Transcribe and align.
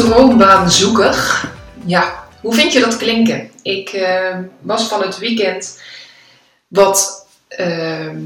Droombaanzoeker. 0.00 1.50
Ja, 1.84 2.24
hoe 2.40 2.54
vind 2.54 2.72
je 2.72 2.80
dat 2.80 2.96
klinken? 2.96 3.50
Ik 3.62 3.88
eh, 3.88 4.36
was 4.60 4.88
van 4.88 5.02
het 5.02 5.18
weekend 5.18 5.82
wat, 6.68 7.26
ehm, 7.48 8.18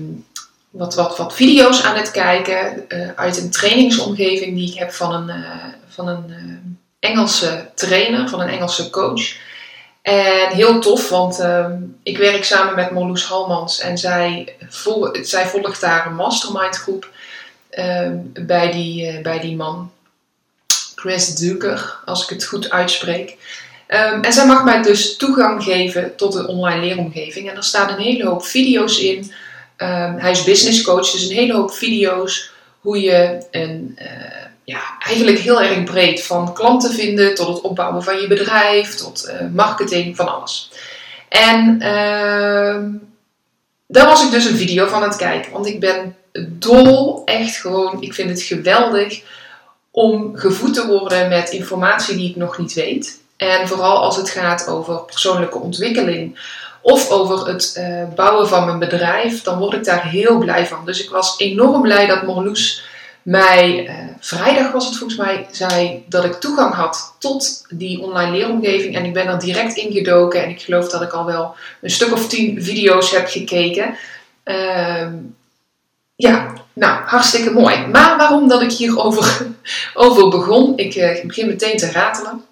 wat, 0.71 0.95
wat, 0.95 1.17
wat 1.17 1.35
video's 1.35 1.83
aan 1.83 1.97
het 1.97 2.11
kijken 2.11 2.85
uh, 2.89 3.09
uit 3.17 3.37
een 3.37 3.51
trainingsomgeving 3.51 4.55
die 4.55 4.71
ik 4.71 4.79
heb 4.79 4.93
van 4.93 5.13
een, 5.13 5.37
uh, 5.37 5.65
van 5.89 6.09
een 6.09 6.35
Engelse 6.99 7.71
trainer, 7.75 8.29
van 8.29 8.41
een 8.41 8.49
Engelse 8.49 8.91
coach. 8.91 9.37
En 10.03 10.49
heel 10.49 10.81
tof, 10.81 11.09
want 11.09 11.41
ehm, 11.41 11.73
ik 12.03 12.19
werk 12.19 12.45
samen 12.45 12.75
met 12.75 12.91
Marloes 12.91 13.25
Halmans 13.25 13.81
en 13.81 13.99
zij, 13.99 14.57
vol, 14.69 15.17
zij 15.23 15.47
volgt 15.47 15.81
daar 15.81 16.07
een 16.07 16.15
mastermind 16.15 16.77
groep 16.77 17.11
ehm, 17.71 18.17
bij, 18.33 18.73
die, 18.73 19.21
bij 19.21 19.41
die 19.41 19.57
man. 19.57 19.91
Chris 21.05 21.35
Duker, 21.35 21.97
als 22.05 22.23
ik 22.23 22.29
het 22.29 22.45
goed 22.45 22.71
uitspreek. 22.71 23.31
Um, 23.89 24.23
en 24.23 24.33
zij 24.33 24.47
mag 24.47 24.65
mij 24.65 24.83
dus 24.83 25.17
toegang 25.17 25.63
geven 25.65 26.17
tot 26.17 26.33
de 26.33 26.47
online 26.47 26.81
leeromgeving. 26.81 27.51
En 27.51 27.57
er 27.57 27.65
staan 27.65 27.89
een 27.89 28.03
hele 28.03 28.27
hoop 28.27 28.45
video's 28.45 28.99
in. 28.99 29.19
Um, 29.77 30.19
hij 30.19 30.31
is 30.31 30.45
business 30.45 30.83
coach, 30.83 31.11
dus 31.11 31.29
een 31.29 31.37
hele 31.37 31.53
hoop 31.53 31.73
video's 31.73 32.51
hoe 32.81 33.01
je 33.01 33.47
een, 33.51 33.99
uh, 33.99 34.07
ja, 34.65 34.81
eigenlijk 35.07 35.39
heel 35.39 35.63
erg 35.63 35.85
breed 35.85 36.23
van 36.23 36.55
klanten 36.55 36.95
vinden 36.95 37.35
tot 37.35 37.49
het 37.49 37.61
opbouwen 37.61 38.03
van 38.03 38.21
je 38.21 38.27
bedrijf, 38.27 38.95
tot 38.95 39.29
uh, 39.29 39.49
marketing, 39.53 40.17
van 40.17 40.35
alles. 40.35 40.71
En 41.29 41.75
uh, 41.75 43.01
daar 43.87 44.07
was 44.07 44.25
ik 44.25 44.31
dus 44.31 44.45
een 44.45 44.57
video 44.57 44.87
van 44.87 45.03
aan 45.03 45.09
het 45.09 45.19
kijken, 45.19 45.53
want 45.53 45.67
ik 45.67 45.81
ben 45.81 46.17
dol, 46.49 47.23
echt 47.25 47.57
gewoon, 47.57 48.03
ik 48.03 48.15
vind 48.15 48.31
het 48.31 48.43
geweldig 48.43 49.23
om 49.95 50.37
gevoed 50.37 50.75
te 50.75 50.87
worden 50.87 51.29
met 51.29 51.51
informatie 51.51 52.17
die 52.17 52.31
ik 52.31 52.37
nog 52.37 52.59
niet 52.59 52.73
weet. 52.73 53.21
En 53.37 53.69
vooral 53.69 53.97
als 53.97 54.17
het 54.17 54.31
gaat 54.31 54.69
over 54.69 55.05
persoonlijke 55.05 55.59
ontwikkeling 55.59 56.39
of 56.81 57.11
over 57.11 57.47
het 57.47 57.75
uh, 57.79 58.15
bouwen 58.15 58.49
van 58.49 58.65
mijn 58.65 58.79
bedrijf, 58.79 59.43
dan 59.43 59.59
word 59.59 59.75
ik 59.75 59.85
daar 59.85 60.09
heel 60.09 60.39
blij 60.39 60.67
van. 60.67 60.85
Dus 60.85 61.05
ik 61.05 61.11
was 61.11 61.39
enorm 61.39 61.83
blij 61.83 62.07
dat 62.07 62.23
Morloes 62.23 62.85
mij, 63.23 63.87
uh, 63.87 63.95
vrijdag 64.21 64.73
was 64.73 64.87
het 64.87 64.97
volgens 64.97 65.19
mij, 65.19 65.47
zei 65.51 66.05
dat 66.09 66.25
ik 66.25 66.33
toegang 66.33 66.75
had 66.75 67.15
tot 67.19 67.67
die 67.69 68.01
online 68.01 68.37
leeromgeving. 68.37 68.97
En 68.97 69.05
ik 69.05 69.13
ben 69.13 69.27
er 69.27 69.39
direct 69.39 69.77
ingedoken 69.77 70.43
en 70.43 70.51
ik 70.51 70.61
geloof 70.61 70.89
dat 70.89 71.03
ik 71.03 71.13
al 71.13 71.25
wel 71.25 71.55
een 71.81 71.91
stuk 71.91 72.13
of 72.13 72.29
tien 72.29 72.63
video's 72.63 73.11
heb 73.11 73.29
gekeken. 73.29 73.97
Uh, 74.45 75.07
ja, 76.17 76.53
nou, 76.73 77.03
hartstikke 77.05 77.51
mooi. 77.51 77.87
Maar 77.87 78.17
waarom 78.17 78.49
dat 78.49 78.63
ik 78.63 78.73
hierover 78.73 79.47
over 79.95 80.29
begon, 80.29 80.79
ik 80.79 80.95
uh, 80.95 81.25
begin 81.25 81.47
meteen 81.47 81.77
te 81.77 81.91
ratelen. 81.91 82.45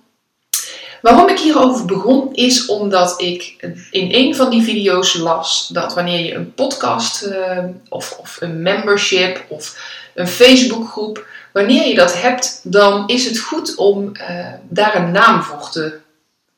Waarom 1.03 1.29
ik 1.29 1.39
hierover 1.39 1.85
begon 1.85 2.35
is 2.35 2.67
omdat 2.67 3.21
ik 3.21 3.57
in 3.91 4.09
een 4.13 4.37
van 4.37 4.51
die 4.51 4.63
video's 4.63 5.15
las 5.15 5.69
dat 5.73 5.95
wanneer 5.95 6.21
je 6.21 6.35
een 6.35 6.55
podcast 6.55 7.27
uh, 7.27 7.59
of, 7.89 8.17
of 8.21 8.37
een 8.41 8.63
membership 8.63 9.45
of 9.49 9.77
een 10.15 10.29
Facebookgroep, 10.29 11.27
wanneer 11.53 11.89
je 11.89 11.95
dat 11.95 12.21
hebt, 12.21 12.61
dan 12.63 13.09
is 13.09 13.25
het 13.25 13.39
goed 13.39 13.75
om 13.75 14.13
uh, 14.15 14.47
daar 14.69 14.95
een 14.95 15.11
naam 15.11 15.43
voor 15.43 15.71
te 15.71 15.99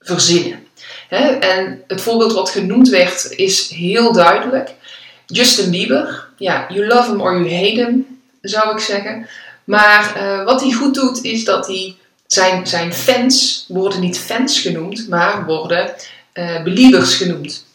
verzinnen. 0.00 0.66
Hè? 1.08 1.28
En 1.28 1.82
het 1.86 2.00
voorbeeld 2.00 2.32
wat 2.32 2.50
genoemd 2.50 2.88
werd 2.88 3.30
is 3.30 3.68
heel 3.68 4.12
duidelijk. 4.12 4.74
Justin 5.26 5.70
Bieber, 5.70 6.23
ja, 6.36 6.66
you 6.68 6.86
love 6.86 7.10
him 7.10 7.20
or 7.20 7.32
you 7.32 7.54
hate 7.54 7.84
him, 7.84 8.20
zou 8.40 8.72
ik 8.72 8.78
zeggen. 8.78 9.28
Maar 9.64 10.14
uh, 10.16 10.44
wat 10.44 10.60
hij 10.60 10.72
goed 10.72 10.94
doet, 10.94 11.24
is 11.24 11.44
dat 11.44 11.66
hij 11.66 11.96
zijn, 12.26 12.66
zijn 12.66 12.92
fans 12.92 13.64
worden 13.68 14.00
niet 14.00 14.18
fans 14.18 14.60
genoemd, 14.60 15.08
maar 15.08 15.44
worden 15.44 15.90
uh, 16.34 16.62
believers 16.62 17.14
genoemd. 17.14 17.66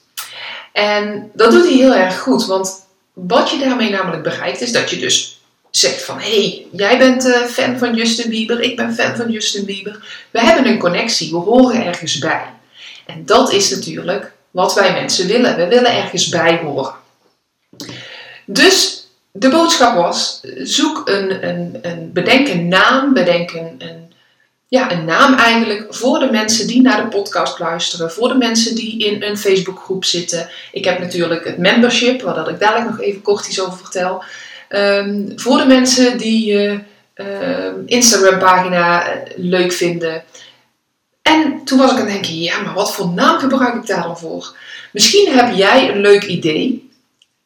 En 0.71 1.31
dat 1.33 1.51
doet 1.51 1.63
hij 1.63 1.73
heel 1.73 1.95
erg 1.95 2.19
goed, 2.19 2.45
want 2.45 2.85
wat 3.13 3.49
je 3.49 3.57
daarmee 3.57 3.89
namelijk 3.89 4.23
bereikt, 4.23 4.61
is 4.61 4.71
dat 4.71 4.89
je 4.89 4.97
dus 4.97 5.41
zegt 5.71 6.03
van 6.03 6.19
hé, 6.19 6.41
hey, 6.41 6.65
jij 6.71 6.97
bent 6.97 7.25
uh, 7.25 7.35
fan 7.43 7.77
van 7.77 7.95
Justin 7.95 8.29
Bieber, 8.29 8.61
ik 8.61 8.75
ben 8.75 8.93
fan 8.93 9.15
van 9.15 9.31
Justin 9.31 9.65
Bieber. 9.65 10.25
We 10.31 10.39
hebben 10.39 10.67
een 10.67 10.79
connectie, 10.79 11.31
we 11.31 11.37
horen 11.37 11.85
ergens 11.85 12.17
bij. 12.17 12.45
En 13.05 13.25
dat 13.25 13.53
is 13.53 13.69
natuurlijk 13.69 14.31
wat 14.51 14.73
wij 14.73 14.93
mensen 14.93 15.27
willen. 15.27 15.55
We 15.55 15.67
willen 15.67 15.95
ergens 15.95 16.29
bij 16.29 16.59
horen. 16.63 16.93
Dus 18.51 19.07
de 19.31 19.49
boodschap 19.49 19.95
was: 19.95 20.41
zoek 20.57 21.01
een, 21.09 21.47
een, 21.47 21.79
een 21.81 22.11
bedenk 22.13 22.47
een 22.47 22.67
naam, 22.67 23.13
bedenk 23.13 23.51
een, 23.51 24.13
ja, 24.67 24.91
een 24.91 25.05
naam 25.05 25.33
eigenlijk 25.33 25.85
voor 25.89 26.19
de 26.19 26.31
mensen 26.31 26.67
die 26.67 26.81
naar 26.81 27.03
de 27.03 27.17
podcast 27.17 27.59
luisteren, 27.59 28.11
voor 28.11 28.27
de 28.27 28.35
mensen 28.35 28.75
die 28.75 29.05
in 29.05 29.23
een 29.23 29.37
Facebookgroep 29.37 30.05
zitten. 30.05 30.49
Ik 30.71 30.85
heb 30.85 30.99
natuurlijk 30.99 31.45
het 31.45 31.57
membership, 31.57 32.21
waar 32.21 32.35
dat 32.35 32.49
ik 32.49 32.59
dadelijk 32.59 32.89
nog 32.89 33.01
even 33.01 33.21
kort 33.21 33.47
iets 33.47 33.61
over 33.61 33.77
vertel. 33.77 34.23
Um, 34.69 35.31
voor 35.35 35.57
de 35.57 35.65
mensen 35.65 36.17
die 36.17 36.45
je 36.45 36.79
uh, 37.15 37.25
Instagram 37.85 38.39
pagina 38.39 39.13
leuk 39.35 39.71
vinden. 39.71 40.23
En 41.21 41.61
toen 41.63 41.77
was 41.77 41.91
ik 41.91 41.97
aan 41.97 42.03
het 42.03 42.13
denken, 42.13 42.39
ja, 42.39 42.61
maar 42.61 42.73
wat 42.73 42.93
voor 42.93 43.09
naam 43.09 43.39
gebruik 43.39 43.75
ik 43.75 43.87
daar 43.87 44.03
dan 44.03 44.17
voor? 44.17 44.55
Misschien 44.91 45.31
heb 45.31 45.55
jij 45.55 45.91
een 45.91 46.01
leuk 46.01 46.23
idee. 46.23 46.88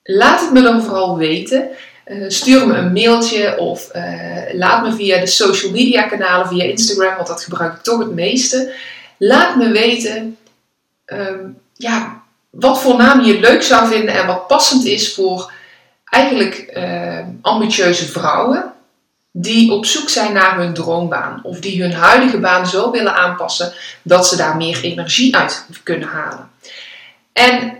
Laat 0.04 0.42
het 0.42 0.52
me 0.52 0.62
dan 0.62 0.84
vooral 0.84 1.18
weten. 1.18 1.68
Uh, 2.08 2.30
stuur 2.30 2.68
me 2.68 2.74
een 2.74 2.94
mailtje 2.94 3.58
of 3.58 3.90
uh, 3.96 4.54
laat 4.54 4.84
me 4.84 4.94
via 4.94 5.20
de 5.20 5.28
social 5.28 5.72
media 5.72 6.08
kanalen, 6.08 6.48
via 6.48 6.64
Instagram, 6.64 7.16
want 7.16 7.28
dat 7.28 7.44
gebruik 7.44 7.74
ik 7.74 7.82
toch 7.82 8.00
het 8.00 8.14
meeste. 8.14 8.74
Laat 9.18 9.56
me 9.56 9.72
weten 9.72 10.38
um, 11.06 11.58
ja, 11.74 12.24
wat 12.50 12.82
voor 12.82 12.98
naam 12.98 13.22
je 13.22 13.40
leuk 13.40 13.64
zou 13.64 13.88
vinden 13.88 14.14
en 14.16 14.28
wat 14.28 14.48
passend 14.48 14.86
is 14.86 15.14
voor 15.14 15.52
eigenlijk 16.06 16.74
uh, 16.78 17.20
ambitieuze 17.42 18.06
vrouwen 18.06 18.74
die 19.32 19.72
op 19.72 19.86
zoek 19.86 20.10
zijn 20.10 20.34
naar 20.34 20.58
hun 20.58 20.74
droombaan 20.74 21.40
of 21.44 21.60
die 21.60 21.82
hun 21.82 21.94
huidige 21.94 22.40
baan 22.40 22.68
zo 22.68 22.92
willen 22.92 23.16
aanpassen 23.16 23.74
dat 24.02 24.28
ze 24.28 24.36
daar 24.36 24.58
meer 24.58 24.80
energie 24.82 25.36
uit 25.36 25.66
kunnen 25.84 26.08
halen. 26.08 26.50
En 27.34 27.78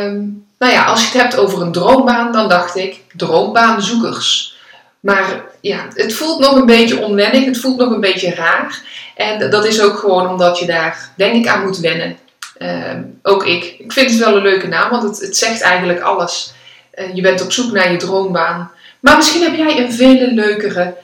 um, 0.00 0.46
nou 0.58 0.72
ja, 0.72 0.84
als 0.84 1.00
je 1.00 1.06
het 1.06 1.22
hebt 1.22 1.36
over 1.36 1.62
een 1.62 1.72
droombaan, 1.72 2.32
dan 2.32 2.48
dacht 2.48 2.76
ik 2.76 3.00
droombaanzoekers. 3.16 4.56
Maar 5.00 5.44
ja, 5.60 5.86
het 5.94 6.14
voelt 6.14 6.40
nog 6.40 6.54
een 6.54 6.66
beetje 6.66 7.00
onwennig, 7.00 7.44
het 7.44 7.60
voelt 7.60 7.78
nog 7.78 7.90
een 7.90 8.00
beetje 8.00 8.34
raar. 8.34 8.80
En 9.14 9.50
dat 9.50 9.64
is 9.64 9.80
ook 9.80 9.98
gewoon 9.98 10.28
omdat 10.28 10.58
je 10.58 10.66
daar, 10.66 11.10
denk 11.16 11.34
ik, 11.34 11.46
aan 11.46 11.64
moet 11.64 11.78
wennen. 11.78 12.16
Uh, 12.58 12.92
ook 13.22 13.46
ik. 13.46 13.64
Ik 13.78 13.92
vind 13.92 14.10
het 14.10 14.18
wel 14.18 14.36
een 14.36 14.42
leuke 14.42 14.66
naam, 14.66 14.90
want 14.90 15.02
het, 15.02 15.20
het 15.20 15.36
zegt 15.36 15.60
eigenlijk 15.60 16.00
alles. 16.00 16.52
Uh, 16.94 17.14
je 17.14 17.22
bent 17.22 17.42
op 17.42 17.52
zoek 17.52 17.72
naar 17.72 17.92
je 17.92 17.98
droombaan. 17.98 18.70
Maar 19.00 19.16
misschien 19.16 19.42
heb 19.42 19.56
jij 19.56 19.78
een 19.78 19.92
veel 19.92 20.26
leukere 20.30 20.94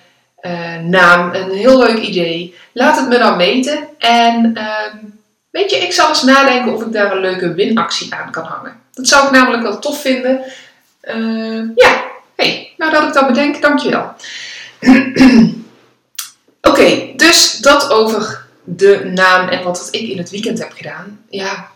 uh, 0.43 0.79
naam, 0.79 1.35
een 1.35 1.51
heel 1.51 1.79
leuk 1.79 1.99
idee. 1.99 2.55
Laat 2.73 2.97
het 2.97 3.09
me 3.09 3.19
dan 3.19 3.37
weten. 3.37 3.79
En 3.99 4.51
ehm, 4.55 4.97
weet 5.53 5.71
je, 5.71 5.77
ik 5.77 5.93
zal 5.93 6.09
eens 6.09 6.23
nadenken 6.23 6.75
of 6.75 6.83
ik 6.83 6.93
daar 6.93 7.13
een 7.13 7.21
leuke 7.21 7.55
winactie 7.55 8.15
aan 8.15 8.31
kan 8.31 8.45
hangen. 8.45 8.81
Dat 8.93 9.09
zou 9.09 9.25
ik 9.27 9.31
namelijk 9.31 9.63
wel 9.63 9.79
tof 9.79 10.01
vinden. 10.01 10.41
Uh, 11.03 11.63
ja, 11.75 12.05
hey, 12.37 12.73
nou 12.77 12.93
dat 12.93 13.03
ik 13.03 13.13
dat 13.13 13.27
bedenk, 13.27 13.63
dankjewel. 13.63 14.15
Oké, 16.71 17.13
dus 17.17 17.59
dat 17.59 17.91
over 17.91 18.45
de 18.65 19.11
naam 19.15 19.49
en 19.49 19.63
wat 19.63 19.89
ik 19.91 20.09
in 20.09 20.19
het 20.19 20.31
weekend 20.31 20.59
heb 20.59 20.73
gedaan. 20.73 21.21
Ja, 21.29 21.71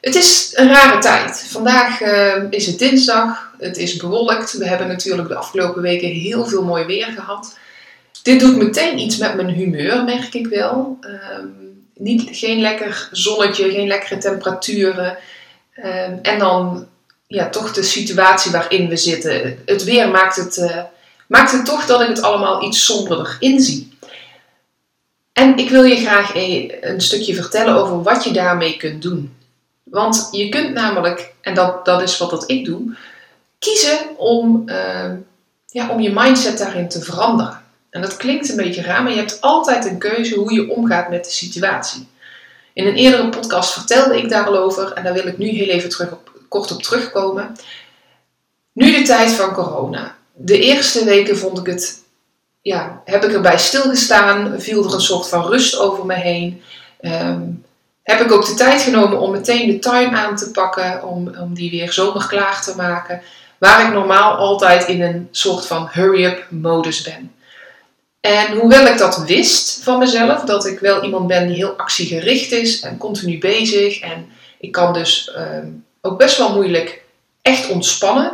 het 0.00 0.14
is 0.14 0.50
een 0.54 0.68
rare 0.68 0.98
tijd. 0.98 1.46
Vandaag 1.50 2.00
uh, 2.00 2.42
is 2.50 2.66
het 2.66 2.78
dinsdag, 2.78 3.52
het 3.58 3.76
is 3.76 3.96
bewolkt. 3.96 4.52
We 4.52 4.68
hebben 4.68 4.88
natuurlijk 4.88 5.28
de 5.28 5.34
afgelopen 5.34 5.82
weken 5.82 6.08
heel 6.08 6.46
veel 6.46 6.64
mooi 6.64 6.84
weer 6.84 7.06
gehad. 7.06 7.58
Dit 8.22 8.40
doet 8.40 8.56
meteen 8.56 8.98
iets 8.98 9.16
met 9.16 9.34
mijn 9.34 9.48
humeur, 9.48 10.04
merk 10.04 10.34
ik 10.34 10.46
wel. 10.46 10.98
Uh, 11.00 11.10
niet, 11.94 12.36
geen 12.36 12.60
lekker 12.60 13.08
zonnetje, 13.12 13.70
geen 13.70 13.86
lekkere 13.86 14.18
temperaturen. 14.18 15.18
Um, 15.76 16.18
en 16.22 16.38
dan 16.38 16.86
ja, 17.26 17.48
toch 17.48 17.72
de 17.72 17.82
situatie 17.82 18.52
waarin 18.52 18.88
we 18.88 18.96
zitten. 18.96 19.62
Het 19.64 19.84
weer 19.84 20.08
maakt 20.10 20.36
het 20.36 20.56
uh, 20.56 20.82
maakt 21.26 21.52
het 21.52 21.64
toch 21.64 21.86
dat 21.86 22.00
ik 22.00 22.08
het 22.08 22.22
allemaal 22.22 22.64
iets 22.64 22.84
somberder 22.84 23.36
inzie. 23.40 23.92
En 25.32 25.56
ik 25.56 25.70
wil 25.70 25.82
je 25.82 25.96
graag 25.96 26.34
een 26.80 27.00
stukje 27.00 27.34
vertellen 27.34 27.74
over 27.74 28.02
wat 28.02 28.24
je 28.24 28.32
daarmee 28.32 28.76
kunt 28.76 29.02
doen. 29.02 29.36
Want 29.82 30.28
je 30.32 30.48
kunt 30.48 30.74
namelijk, 30.74 31.32
en 31.40 31.54
dat, 31.54 31.84
dat 31.84 32.02
is 32.02 32.18
wat 32.18 32.30
dat 32.30 32.50
ik 32.50 32.64
doe, 32.64 32.96
kiezen 33.58 33.98
om, 34.16 34.62
uh, 34.66 35.10
ja, 35.66 35.88
om 35.88 36.00
je 36.00 36.12
mindset 36.12 36.58
daarin 36.58 36.88
te 36.88 37.00
veranderen. 37.00 37.63
En 37.94 38.00
dat 38.00 38.16
klinkt 38.16 38.48
een 38.48 38.56
beetje 38.56 38.82
raar, 38.82 39.02
maar 39.02 39.12
je 39.12 39.18
hebt 39.18 39.40
altijd 39.40 39.84
een 39.84 39.98
keuze 39.98 40.34
hoe 40.34 40.52
je 40.52 40.70
omgaat 40.70 41.08
met 41.08 41.24
de 41.24 41.30
situatie. 41.30 42.08
In 42.72 42.86
een 42.86 42.94
eerdere 42.94 43.28
podcast 43.28 43.72
vertelde 43.72 44.16
ik 44.16 44.28
daar 44.28 44.46
al 44.46 44.56
over 44.56 44.92
en 44.92 45.04
daar 45.04 45.12
wil 45.12 45.26
ik 45.26 45.38
nu 45.38 45.48
heel 45.48 45.68
even 45.68 45.88
terug 45.88 46.12
op, 46.12 46.30
kort 46.48 46.72
op 46.72 46.82
terugkomen. 46.82 47.56
Nu 48.72 48.92
de 48.92 49.02
tijd 49.02 49.30
van 49.30 49.52
corona. 49.52 50.16
De 50.32 50.58
eerste 50.58 51.04
weken 51.04 51.38
vond 51.38 51.58
ik 51.58 51.66
het, 51.66 52.02
ja, 52.62 53.02
heb 53.04 53.24
ik 53.24 53.32
erbij 53.32 53.58
stilgestaan, 53.58 54.60
viel 54.60 54.84
er 54.84 54.94
een 54.94 55.00
soort 55.00 55.28
van 55.28 55.46
rust 55.46 55.78
over 55.78 56.06
me 56.06 56.14
heen. 56.14 56.62
Um, 57.00 57.64
heb 58.02 58.20
ik 58.20 58.32
ook 58.32 58.46
de 58.46 58.54
tijd 58.54 58.82
genomen 58.82 59.20
om 59.20 59.30
meteen 59.30 59.66
de 59.66 59.78
tuin 59.78 60.16
aan 60.16 60.36
te 60.36 60.50
pakken, 60.50 61.04
om, 61.04 61.36
om 61.38 61.54
die 61.54 61.70
weer 61.70 61.92
zomer 61.92 62.26
klaar 62.26 62.62
te 62.62 62.76
maken. 62.76 63.22
Waar 63.58 63.86
ik 63.86 63.92
normaal 63.92 64.34
altijd 64.34 64.88
in 64.88 65.02
een 65.02 65.28
soort 65.30 65.66
van 65.66 65.88
hurry-up 65.92 66.46
modus 66.50 67.02
ben. 67.02 67.32
En 68.24 68.56
hoewel 68.56 68.86
ik 68.86 68.98
dat 68.98 69.24
wist 69.26 69.80
van 69.82 69.98
mezelf, 69.98 70.40
dat 70.40 70.66
ik 70.66 70.78
wel 70.78 71.02
iemand 71.02 71.26
ben 71.26 71.46
die 71.46 71.56
heel 71.56 71.74
actiegericht 71.76 72.52
is 72.52 72.80
en 72.80 72.98
continu 72.98 73.38
bezig. 73.38 74.00
En 74.00 74.28
ik 74.58 74.72
kan 74.72 74.92
dus 74.92 75.30
ehm, 75.34 75.66
ook 76.00 76.18
best 76.18 76.38
wel 76.38 76.54
moeilijk 76.54 77.02
echt 77.42 77.70
ontspannen. 77.70 78.32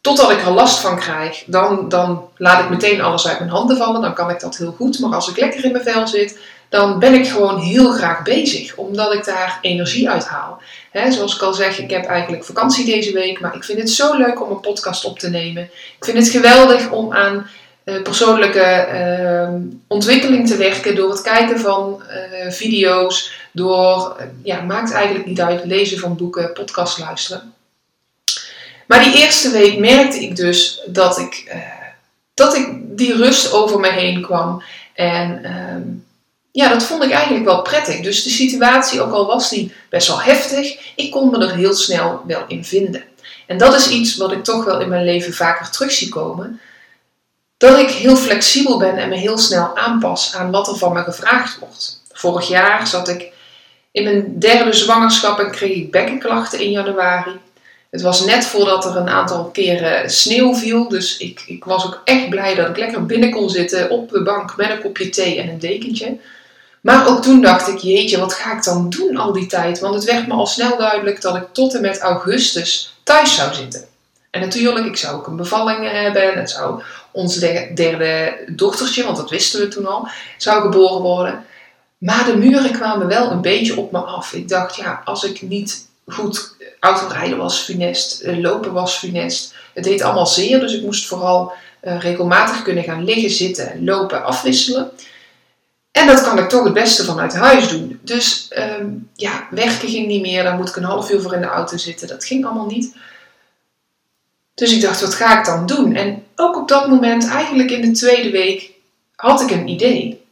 Totdat 0.00 0.30
ik 0.30 0.42
er 0.42 0.50
last 0.50 0.78
van 0.78 0.98
krijg, 0.98 1.44
dan, 1.46 1.88
dan 1.88 2.28
laat 2.36 2.64
ik 2.64 2.70
meteen 2.70 3.00
alles 3.00 3.28
uit 3.28 3.38
mijn 3.38 3.50
handen 3.50 3.76
vallen. 3.76 4.00
Dan 4.00 4.14
kan 4.14 4.30
ik 4.30 4.40
dat 4.40 4.56
heel 4.56 4.72
goed. 4.72 4.98
Maar 4.98 5.14
als 5.14 5.28
ik 5.28 5.38
lekker 5.38 5.64
in 5.64 5.72
mijn 5.72 5.84
vel 5.84 6.06
zit, 6.06 6.38
dan 6.68 6.98
ben 6.98 7.14
ik 7.14 7.28
gewoon 7.28 7.58
heel 7.58 7.92
graag 7.92 8.22
bezig. 8.22 8.76
Omdat 8.76 9.12
ik 9.12 9.24
daar 9.24 9.58
energie 9.60 10.10
uit 10.10 10.26
haal. 10.26 10.62
zoals 11.08 11.34
ik 11.34 11.42
al 11.42 11.54
zeg, 11.54 11.78
ik 11.78 11.90
heb 11.90 12.04
eigenlijk 12.04 12.44
vakantie 12.44 12.84
deze 12.84 13.12
week. 13.12 13.40
Maar 13.40 13.54
ik 13.54 13.64
vind 13.64 13.78
het 13.78 13.90
zo 13.90 14.16
leuk 14.16 14.42
om 14.42 14.50
een 14.50 14.60
podcast 14.60 15.04
op 15.04 15.18
te 15.18 15.30
nemen. 15.30 15.62
Ik 15.98 16.04
vind 16.04 16.18
het 16.18 16.28
geweldig 16.28 16.90
om 16.90 17.12
aan 17.12 17.46
persoonlijke 17.84 18.88
uh, 18.92 19.70
ontwikkeling 19.86 20.46
te 20.46 20.56
werken 20.56 20.94
door 20.94 21.10
het 21.10 21.22
kijken 21.22 21.60
van 21.60 22.02
uh, 22.10 22.50
video's, 22.50 23.32
door, 23.52 24.16
ja, 24.42 24.60
maakt 24.60 24.92
eigenlijk 24.92 25.26
niet 25.26 25.40
uit, 25.40 25.64
lezen 25.64 25.98
van 25.98 26.16
boeken, 26.16 26.52
podcast 26.52 26.98
luisteren. 26.98 27.54
Maar 28.86 29.04
die 29.04 29.16
eerste 29.16 29.50
week 29.50 29.78
merkte 29.78 30.20
ik 30.20 30.36
dus 30.36 30.80
dat 30.86 31.18
ik, 31.18 31.56
dat 32.34 32.56
ik 32.56 32.68
die 32.80 33.16
rust 33.16 33.52
over 33.52 33.80
me 33.80 33.90
heen 33.90 34.22
kwam. 34.22 34.62
En 34.94 35.44
ehm, 35.44 35.82
ja, 36.52 36.68
dat 36.68 36.82
vond 36.82 37.04
ik 37.04 37.10
eigenlijk 37.10 37.44
wel 37.44 37.62
prettig. 37.62 38.00
Dus 38.00 38.22
de 38.22 38.30
situatie, 38.30 39.00
ook 39.00 39.12
al 39.12 39.26
was 39.26 39.50
die 39.50 39.72
best 39.88 40.08
wel 40.08 40.22
heftig, 40.22 40.92
ik 40.96 41.10
kon 41.10 41.30
me 41.30 41.46
er 41.46 41.54
heel 41.54 41.74
snel 41.74 42.22
wel 42.26 42.44
in 42.48 42.64
vinden. 42.64 43.04
En 43.46 43.58
dat 43.58 43.74
is 43.74 43.88
iets 43.88 44.16
wat 44.16 44.32
ik 44.32 44.44
toch 44.44 44.64
wel 44.64 44.80
in 44.80 44.88
mijn 44.88 45.04
leven 45.04 45.32
vaker 45.32 45.70
terug 45.70 45.92
zie 45.92 46.08
komen 46.08 46.60
dat 47.62 47.78
ik 47.78 47.90
heel 47.90 48.16
flexibel 48.16 48.78
ben 48.78 48.96
en 48.96 49.08
me 49.08 49.16
heel 49.16 49.38
snel 49.38 49.76
aanpas 49.76 50.34
aan 50.34 50.50
wat 50.50 50.68
er 50.68 50.76
van 50.76 50.92
me 50.92 51.02
gevraagd 51.02 51.58
wordt. 51.58 52.00
Vorig 52.12 52.48
jaar 52.48 52.86
zat 52.86 53.08
ik 53.08 53.32
in 53.90 54.04
mijn 54.04 54.38
derde 54.38 54.72
zwangerschap 54.72 55.38
en 55.38 55.50
kreeg 55.50 55.76
ik 55.76 55.90
bekkenklachten 55.90 56.60
in 56.60 56.70
januari. 56.70 57.30
Het 57.90 58.02
was 58.02 58.24
net 58.24 58.46
voordat 58.46 58.84
er 58.84 58.96
een 58.96 59.08
aantal 59.08 59.44
keren 59.44 60.10
sneeuw 60.10 60.54
viel, 60.54 60.88
dus 60.88 61.16
ik, 61.16 61.42
ik 61.46 61.64
was 61.64 61.86
ook 61.86 62.00
echt 62.04 62.28
blij 62.28 62.54
dat 62.54 62.68
ik 62.68 62.76
lekker 62.76 63.06
binnen 63.06 63.30
kon 63.30 63.50
zitten 63.50 63.90
op 63.90 64.10
de 64.10 64.22
bank 64.22 64.56
met 64.56 64.70
een 64.70 64.80
kopje 64.80 65.08
thee 65.08 65.40
en 65.40 65.48
een 65.48 65.58
dekentje. 65.58 66.16
Maar 66.80 67.08
ook 67.08 67.22
toen 67.22 67.40
dacht 67.42 67.68
ik, 67.68 67.78
jeetje, 67.78 68.18
wat 68.18 68.34
ga 68.34 68.56
ik 68.56 68.64
dan 68.64 68.90
doen 68.90 69.16
al 69.16 69.32
die 69.32 69.46
tijd? 69.46 69.78
Want 69.78 69.94
het 69.94 70.04
werd 70.04 70.26
me 70.26 70.34
al 70.34 70.46
snel 70.46 70.76
duidelijk 70.76 71.20
dat 71.20 71.36
ik 71.36 71.44
tot 71.52 71.74
en 71.74 71.80
met 71.80 71.98
augustus 71.98 72.94
thuis 73.02 73.34
zou 73.34 73.54
zitten. 73.54 73.91
En 74.32 74.40
natuurlijk, 74.40 74.86
ik 74.86 74.96
zou 74.96 75.16
ook 75.16 75.26
een 75.26 75.36
bevalling 75.36 75.90
hebben. 75.90 76.38
Het 76.38 76.50
zou 76.50 76.82
ons 77.10 77.36
derde 77.74 78.38
dochtertje, 78.46 79.04
want 79.04 79.16
dat 79.16 79.30
wisten 79.30 79.60
we 79.60 79.68
toen 79.68 79.86
al, 79.86 80.08
zou 80.36 80.62
geboren 80.62 81.02
worden. 81.02 81.44
Maar 81.98 82.24
de 82.24 82.36
muren 82.36 82.72
kwamen 82.72 83.06
wel 83.06 83.30
een 83.30 83.40
beetje 83.40 83.76
op 83.76 83.92
me 83.92 83.98
af. 83.98 84.32
Ik 84.32 84.48
dacht, 84.48 84.76
ja, 84.76 85.02
als 85.04 85.24
ik 85.24 85.42
niet 85.42 85.88
goed 86.06 86.56
autorijden 86.80 87.38
was 87.38 87.58
funest, 87.58 88.20
eh, 88.20 88.38
lopen 88.38 88.72
was 88.72 88.96
funest. 88.96 89.54
Het 89.74 89.84
deed 89.84 90.02
allemaal 90.02 90.26
zeer, 90.26 90.60
dus 90.60 90.74
ik 90.74 90.82
moest 90.82 91.06
vooral 91.06 91.52
regelmatig 91.80 92.62
kunnen 92.62 92.84
gaan 92.84 93.04
liggen, 93.04 93.30
zitten, 93.30 93.84
lopen, 93.84 94.24
afwisselen. 94.24 94.90
En 95.90 96.06
dat 96.06 96.22
kan 96.22 96.38
ik 96.38 96.48
toch 96.48 96.64
het 96.64 96.72
beste 96.72 97.04
vanuit 97.04 97.34
huis 97.34 97.68
doen. 97.68 98.00
Dus 98.02 98.50
um, 98.80 99.10
ja, 99.14 99.46
werken 99.50 99.88
ging 99.88 100.06
niet 100.06 100.22
meer. 100.22 100.44
Dan 100.44 100.56
moet 100.56 100.68
ik 100.68 100.76
een 100.76 100.84
half 100.84 101.10
uur 101.10 101.20
voor 101.20 101.34
in 101.34 101.40
de 101.40 101.46
auto 101.46 101.76
zitten. 101.76 102.08
Dat 102.08 102.24
ging 102.24 102.44
allemaal 102.44 102.66
niet. 102.66 102.94
Dus 104.62 104.72
ik 104.72 104.80
dacht, 104.80 105.00
wat 105.00 105.14
ga 105.14 105.38
ik 105.38 105.44
dan 105.44 105.66
doen? 105.66 105.94
En 105.94 106.24
ook 106.36 106.56
op 106.56 106.68
dat 106.68 106.88
moment, 106.88 107.28
eigenlijk 107.28 107.70
in 107.70 107.80
de 107.80 107.90
tweede 107.90 108.30
week, 108.30 108.70
had 109.16 109.40
ik 109.40 109.50
een 109.50 109.68
idee. 109.68 110.24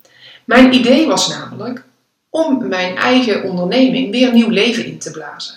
Mijn 0.44 0.72
idee 0.72 1.06
was 1.06 1.28
namelijk 1.28 1.84
om 2.28 2.68
mijn 2.68 2.96
eigen 2.96 3.42
onderneming 3.42 4.10
weer 4.10 4.32
nieuw 4.32 4.48
leven 4.48 4.84
in 4.84 4.98
te 4.98 5.10
blazen. 5.10 5.54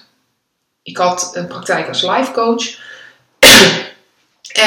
Ik 0.84 0.98
had 0.98 1.32
een 1.34 1.48
praktijk 1.48 1.88
als 1.88 2.02
life 2.02 2.32
coach. 2.32 2.78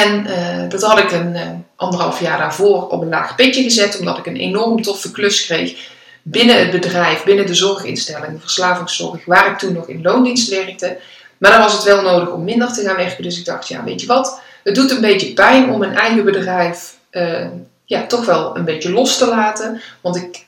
en 0.01 0.27
uh, 0.27 0.69
dat 0.69 0.81
had 0.81 0.99
ik 0.99 1.11
een 1.11 1.35
uh, 1.35 1.49
anderhalf 1.75 2.19
jaar 2.19 2.37
daarvoor 2.37 2.87
op 2.87 3.01
een 3.01 3.09
laag 3.09 3.35
pitje 3.35 3.63
gezet, 3.63 3.99
omdat 3.99 4.17
ik 4.17 4.25
een 4.25 4.37
enorm 4.37 4.81
toffe 4.81 5.11
klus 5.11 5.45
kreeg 5.45 5.95
binnen 6.29 6.59
het 6.59 6.71
bedrijf, 6.71 7.23
binnen 7.23 7.45
de 7.45 7.53
zorginstelling, 7.53 8.33
de 8.33 8.39
verslavingszorg, 8.39 9.25
waar 9.25 9.51
ik 9.51 9.57
toen 9.57 9.73
nog 9.73 9.87
in 9.87 10.01
loondienst 10.01 10.49
werkte. 10.49 10.97
Maar 11.37 11.51
dan 11.51 11.61
was 11.61 11.73
het 11.73 11.83
wel 11.83 12.01
nodig 12.01 12.31
om 12.31 12.43
minder 12.43 12.73
te 12.73 12.81
gaan 12.81 12.95
werken. 12.95 13.23
Dus 13.23 13.39
ik 13.39 13.45
dacht, 13.45 13.67
ja, 13.67 13.83
weet 13.83 14.01
je 14.01 14.07
wat? 14.07 14.41
Het 14.63 14.75
doet 14.75 14.91
een 14.91 15.01
beetje 15.01 15.33
pijn 15.33 15.69
om 15.69 15.83
een 15.83 15.95
eigen 15.95 16.25
bedrijf 16.25 16.97
uh, 17.11 17.47
ja, 17.85 18.05
toch 18.05 18.25
wel 18.25 18.57
een 18.57 18.65
beetje 18.65 18.91
los 18.91 19.17
te 19.17 19.27
laten. 19.27 19.81
Want 20.01 20.15
ik 20.15 20.45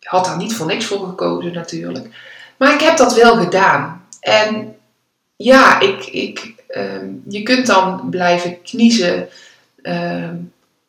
had 0.00 0.24
daar 0.24 0.36
niet 0.36 0.54
voor 0.54 0.66
niks 0.66 0.84
voor 0.84 1.06
gekozen 1.06 1.52
natuurlijk. 1.52 2.06
Maar 2.56 2.74
ik 2.74 2.80
heb 2.80 2.96
dat 2.96 3.14
wel 3.14 3.36
gedaan. 3.36 4.06
En 4.20 4.76
ja, 5.36 5.80
ik, 5.80 6.06
ik, 6.06 6.54
uh, 6.68 7.02
je 7.28 7.42
kunt 7.42 7.66
dan 7.66 8.06
blijven 8.10 8.62
kniezen 8.62 9.28
uh, 9.82 10.28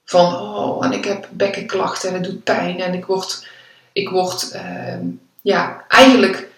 van, 0.06 0.36
oh, 0.36 0.86
en 0.86 0.92
ik 0.92 1.06
heb 1.06 1.28
bekkenklachten 1.32 2.10
en 2.10 2.16
het 2.16 2.24
doet 2.24 2.44
pijn 2.44 2.80
en 2.80 2.94
ik 2.94 3.06
word, 3.06 3.48
ik 3.92 4.10
word 4.10 4.52
ehm, 4.52 5.06
ja, 5.42 5.86
eigenlijk 5.88 6.50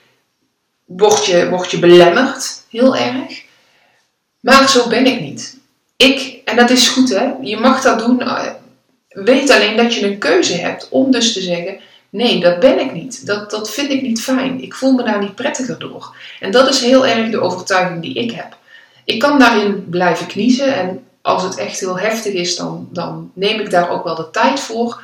word 0.86 1.26
je, 1.26 1.50
word 1.50 1.72
je 1.72 1.80
belemmerd, 1.80 2.63
heel 2.74 2.96
erg. 2.96 3.44
Maar 4.40 4.70
zo 4.70 4.88
ben 4.88 5.06
ik 5.06 5.20
niet. 5.20 5.58
Ik, 5.96 6.42
en 6.46 6.56
dat 6.56 6.70
is 6.70 6.88
goed 6.88 7.10
hè, 7.10 7.32
je 7.42 7.58
mag 7.58 7.82
dat 7.82 8.00
doen. 8.00 8.24
Weet 9.10 9.50
alleen 9.50 9.78
dat 9.78 9.94
je 9.94 10.06
een 10.06 10.18
keuze 10.18 10.54
hebt 10.54 10.88
om 10.90 11.12
dus 11.12 11.34
te 11.34 11.42
zeggen: 11.42 11.80
nee, 12.10 12.40
dat 12.40 12.60
ben 12.60 12.80
ik 12.80 12.94
niet. 12.94 13.26
Dat, 13.26 13.52
dat 13.52 13.72
vind 13.72 13.90
ik 13.90 14.02
niet 14.02 14.22
fijn. 14.22 14.62
Ik 14.62 14.74
voel 14.74 14.92
me 14.92 15.04
daar 15.04 15.20
niet 15.20 15.36
prettiger 15.36 15.80
door. 15.80 16.16
En 16.40 16.52
dat 16.52 16.70
is 16.70 16.80
heel 16.80 17.08
erg 17.08 17.30
de 17.30 17.42
overtuiging 17.42 18.02
die 18.02 18.14
ik 18.14 18.32
heb. 18.32 18.58
Ik 19.06 19.20
kan 19.20 19.40
daarin 19.40 19.90
blijven 19.90 20.28
kniezen 20.28 20.76
en 20.76 21.04
als 21.22 21.44
het 21.44 21.58
echt 21.58 21.80
heel 21.80 22.00
heftig 22.00 22.34
is, 22.34 22.56
dan, 22.56 22.88
dan 22.92 23.32
neem 23.34 23.60
ik 23.60 23.70
daar 23.70 23.90
ook 23.90 24.04
wel 24.04 24.16
de 24.16 24.30
tijd 24.32 24.60
voor. 24.60 25.02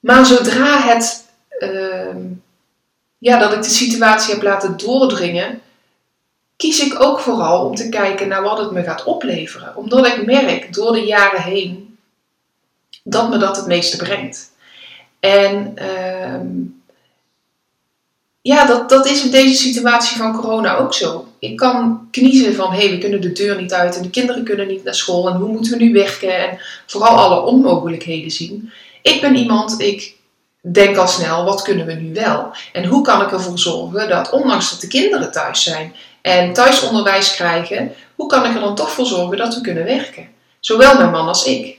Maar 0.00 0.26
zodra 0.26 0.80
het 0.80 1.24
uh, 1.58 2.16
ja, 3.18 3.38
dat 3.38 3.52
ik 3.52 3.62
de 3.62 3.68
situatie 3.68 4.34
heb 4.34 4.42
laten 4.42 4.76
doordringen, 4.76 5.60
kies 6.64 6.80
ik 6.80 7.02
ook 7.02 7.20
vooral 7.20 7.66
om 7.66 7.74
te 7.74 7.88
kijken 7.88 8.28
naar 8.28 8.42
wat 8.42 8.58
het 8.58 8.70
me 8.70 8.82
gaat 8.82 9.04
opleveren. 9.04 9.76
Omdat 9.76 10.06
ik 10.06 10.26
merk 10.26 10.74
door 10.74 10.92
de 10.92 11.04
jaren 11.04 11.42
heen 11.42 11.98
dat 13.02 13.30
me 13.30 13.36
dat 13.36 13.56
het 13.56 13.66
meeste 13.66 13.96
brengt. 13.96 14.50
En 15.20 15.72
ehm, 15.76 16.46
ja, 18.40 18.66
dat, 18.66 18.88
dat 18.88 19.06
is 19.06 19.24
in 19.24 19.30
deze 19.30 19.54
situatie 19.54 20.16
van 20.16 20.40
corona 20.40 20.76
ook 20.76 20.94
zo. 20.94 21.28
Ik 21.38 21.56
kan 21.56 22.08
kniezen 22.10 22.54
van 22.54 22.72
hé, 22.72 22.78
hey, 22.78 22.90
we 22.90 22.98
kunnen 22.98 23.20
de 23.20 23.32
deur 23.32 23.60
niet 23.60 23.72
uit 23.72 23.96
en 23.96 24.02
de 24.02 24.10
kinderen 24.10 24.44
kunnen 24.44 24.66
niet 24.66 24.84
naar 24.84 24.94
school 24.94 25.28
en 25.28 25.36
hoe 25.36 25.52
moeten 25.52 25.78
we 25.78 25.84
nu 25.84 25.92
werken 25.92 26.38
en 26.38 26.58
vooral 26.86 27.16
alle 27.16 27.40
onmogelijkheden 27.40 28.30
zien. 28.30 28.70
Ik 29.02 29.20
ben 29.20 29.36
iemand, 29.36 29.80
ik 29.80 30.16
denk 30.60 30.96
al 30.96 31.08
snel, 31.08 31.44
wat 31.44 31.62
kunnen 31.62 31.86
we 31.86 31.92
nu 31.92 32.12
wel? 32.12 32.52
En 32.72 32.84
hoe 32.84 33.02
kan 33.02 33.22
ik 33.22 33.32
ervoor 33.32 33.58
zorgen 33.58 34.08
dat, 34.08 34.30
ondanks 34.30 34.70
dat 34.70 34.80
de 34.80 34.86
kinderen 34.86 35.32
thuis 35.32 35.62
zijn 35.62 35.94
en 36.24 36.52
thuisonderwijs 36.52 37.34
krijgen, 37.34 37.92
hoe 38.14 38.28
kan 38.28 38.44
ik 38.44 38.54
er 38.54 38.60
dan 38.60 38.74
toch 38.74 38.90
voor 38.90 39.06
zorgen 39.06 39.36
dat 39.36 39.54
we 39.54 39.60
kunnen 39.60 39.84
werken? 39.84 40.28
Zowel 40.60 40.96
mijn 40.96 41.10
man 41.10 41.28
als 41.28 41.44
ik. 41.44 41.78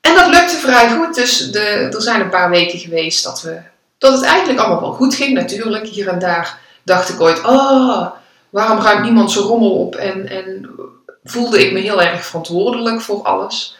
En 0.00 0.14
dat 0.14 0.28
lukte 0.28 0.56
vrij 0.56 0.90
goed, 0.90 1.14
dus 1.14 1.50
de, 1.50 1.88
er 1.92 2.02
zijn 2.02 2.20
een 2.20 2.30
paar 2.30 2.50
weken 2.50 2.78
geweest 2.78 3.24
dat, 3.24 3.42
we, 3.42 3.60
dat 3.98 4.12
het 4.12 4.22
eigenlijk 4.22 4.58
allemaal 4.58 4.80
wel 4.80 4.92
goed 4.92 5.14
ging. 5.14 5.32
Natuurlijk, 5.32 5.86
hier 5.86 6.08
en 6.08 6.18
daar 6.18 6.58
dacht 6.82 7.08
ik 7.08 7.20
ooit, 7.20 7.44
oh, 7.44 8.06
waarom 8.50 8.78
ruimt 8.78 9.02
niemand 9.02 9.30
zo 9.30 9.40
rommel 9.40 9.70
op? 9.70 9.94
En, 9.94 10.28
en 10.28 10.70
voelde 11.24 11.66
ik 11.66 11.72
me 11.72 11.80
heel 11.80 12.02
erg 12.02 12.26
verantwoordelijk 12.26 13.00
voor 13.00 13.22
alles. 13.22 13.76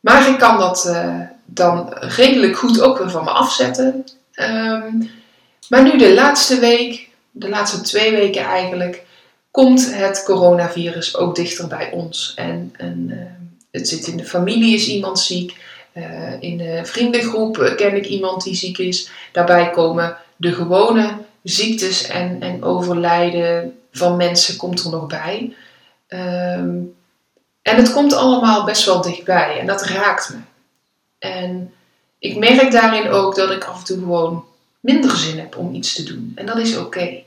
Maar 0.00 0.28
ik 0.28 0.38
kan 0.38 0.58
dat 0.58 0.84
uh, 0.86 1.20
dan 1.44 1.92
redelijk 1.92 2.56
goed 2.56 2.80
ook 2.80 2.98
weer 2.98 3.10
van 3.10 3.24
me 3.24 3.30
afzetten. 3.30 4.04
Um, 4.34 5.10
maar 5.68 5.82
nu 5.82 5.98
de 5.98 6.14
laatste 6.14 6.58
week, 6.58 7.07
de 7.38 7.48
laatste 7.48 7.80
twee 7.80 8.10
weken 8.10 8.42
eigenlijk, 8.42 9.06
komt 9.50 9.94
het 9.94 10.22
coronavirus 10.24 11.16
ook 11.16 11.34
dichter 11.34 11.66
bij 11.66 11.90
ons. 11.90 12.32
En, 12.36 12.74
en 12.76 13.06
uh, 13.10 13.16
het 13.70 13.88
zit 13.88 14.06
in 14.06 14.16
de 14.16 14.24
familie, 14.24 14.74
is 14.74 14.88
iemand 14.88 15.20
ziek. 15.20 15.56
Uh, 15.94 16.40
in 16.40 16.58
de 16.58 16.80
vriendengroep 16.84 17.72
ken 17.76 17.96
ik 17.96 18.06
iemand 18.06 18.42
die 18.42 18.54
ziek 18.54 18.78
is. 18.78 19.10
Daarbij 19.32 19.70
komen 19.70 20.16
de 20.36 20.52
gewone 20.52 21.16
ziektes 21.42 22.06
en, 22.06 22.36
en 22.40 22.64
overlijden 22.64 23.78
van 23.92 24.16
mensen 24.16 24.56
komt 24.56 24.84
er 24.84 24.90
nog 24.90 25.06
bij. 25.06 25.54
Um, 26.08 26.94
en 27.62 27.76
het 27.76 27.92
komt 27.92 28.12
allemaal 28.12 28.64
best 28.64 28.84
wel 28.84 29.02
dichtbij 29.02 29.58
en 29.58 29.66
dat 29.66 29.84
raakt 29.84 30.30
me. 30.30 30.38
En 31.18 31.72
ik 32.18 32.36
merk 32.36 32.72
daarin 32.72 33.08
ook 33.08 33.34
dat 33.34 33.50
ik 33.50 33.64
af 33.64 33.78
en 33.78 33.84
toe 33.84 33.98
gewoon 33.98 34.44
minder 34.80 35.16
zin 35.16 35.38
heb 35.38 35.56
om 35.56 35.74
iets 35.74 35.94
te 35.94 36.02
doen. 36.02 36.32
En 36.34 36.46
dat 36.46 36.58
is 36.58 36.76
oké. 36.76 37.22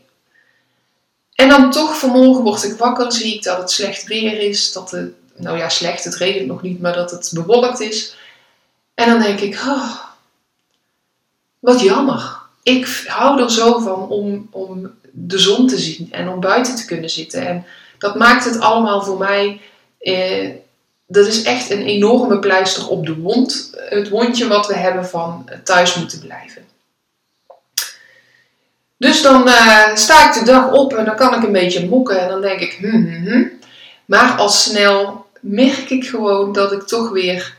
En 1.41 1.49
dan 1.49 1.71
toch 1.71 1.97
vanmorgen 1.97 2.43
word 2.43 2.63
ik 2.63 2.77
wakker, 2.77 3.11
zie 3.11 3.35
ik 3.35 3.43
dat 3.43 3.57
het 3.57 3.71
slecht 3.71 4.03
weer 4.03 4.39
is. 4.39 4.71
Dat 4.71 4.91
het, 4.91 5.11
nou 5.35 5.57
ja, 5.57 5.69
slecht, 5.69 6.03
het 6.03 6.15
regent 6.15 6.47
nog 6.47 6.61
niet, 6.61 6.81
maar 6.81 6.93
dat 6.93 7.11
het 7.11 7.31
bewolkt 7.33 7.79
is. 7.79 8.15
En 8.93 9.09
dan 9.09 9.21
denk 9.21 9.39
ik, 9.39 9.53
oh, 9.55 9.95
wat 11.59 11.81
jammer. 11.81 12.39
Ik 12.63 13.03
hou 13.07 13.41
er 13.41 13.51
zo 13.51 13.79
van 13.79 14.07
om, 14.09 14.47
om 14.51 14.91
de 15.11 15.37
zon 15.37 15.67
te 15.67 15.77
zien 15.77 16.07
en 16.11 16.29
om 16.29 16.39
buiten 16.39 16.75
te 16.75 16.85
kunnen 16.85 17.09
zitten. 17.09 17.47
En 17.47 17.65
dat 17.97 18.15
maakt 18.15 18.45
het 18.45 18.59
allemaal 18.59 19.03
voor 19.03 19.17
mij 19.17 19.61
eh, 19.99 20.49
dat 21.07 21.27
is 21.27 21.43
echt 21.43 21.69
een 21.69 21.85
enorme 21.85 22.39
pleister 22.39 22.87
op 22.87 23.05
de 23.05 23.15
wond. 23.15 23.71
Het 23.75 24.09
wondje 24.09 24.47
wat 24.47 24.67
we 24.67 24.75
hebben 24.75 25.05
van 25.05 25.49
thuis 25.63 25.95
moeten 25.95 26.19
blijven. 26.19 26.65
Dus 29.01 29.21
dan 29.21 29.47
uh, 29.47 29.95
sta 29.95 30.27
ik 30.27 30.33
de 30.33 30.45
dag 30.45 30.71
op 30.71 30.93
en 30.93 31.05
dan 31.05 31.15
kan 31.15 31.33
ik 31.33 31.43
een 31.43 31.51
beetje 31.51 31.87
mokken 31.87 32.21
en 32.21 32.27
dan 32.27 32.41
denk 32.41 32.59
ik, 32.59 32.77
hm, 32.79 32.87
hm, 32.87 33.29
hm. 33.29 33.43
Maar 34.05 34.31
al 34.37 34.49
snel 34.49 35.25
merk 35.39 35.89
ik 35.89 36.07
gewoon 36.07 36.53
dat 36.53 36.71
ik 36.71 36.81
toch 36.81 37.09
weer 37.09 37.55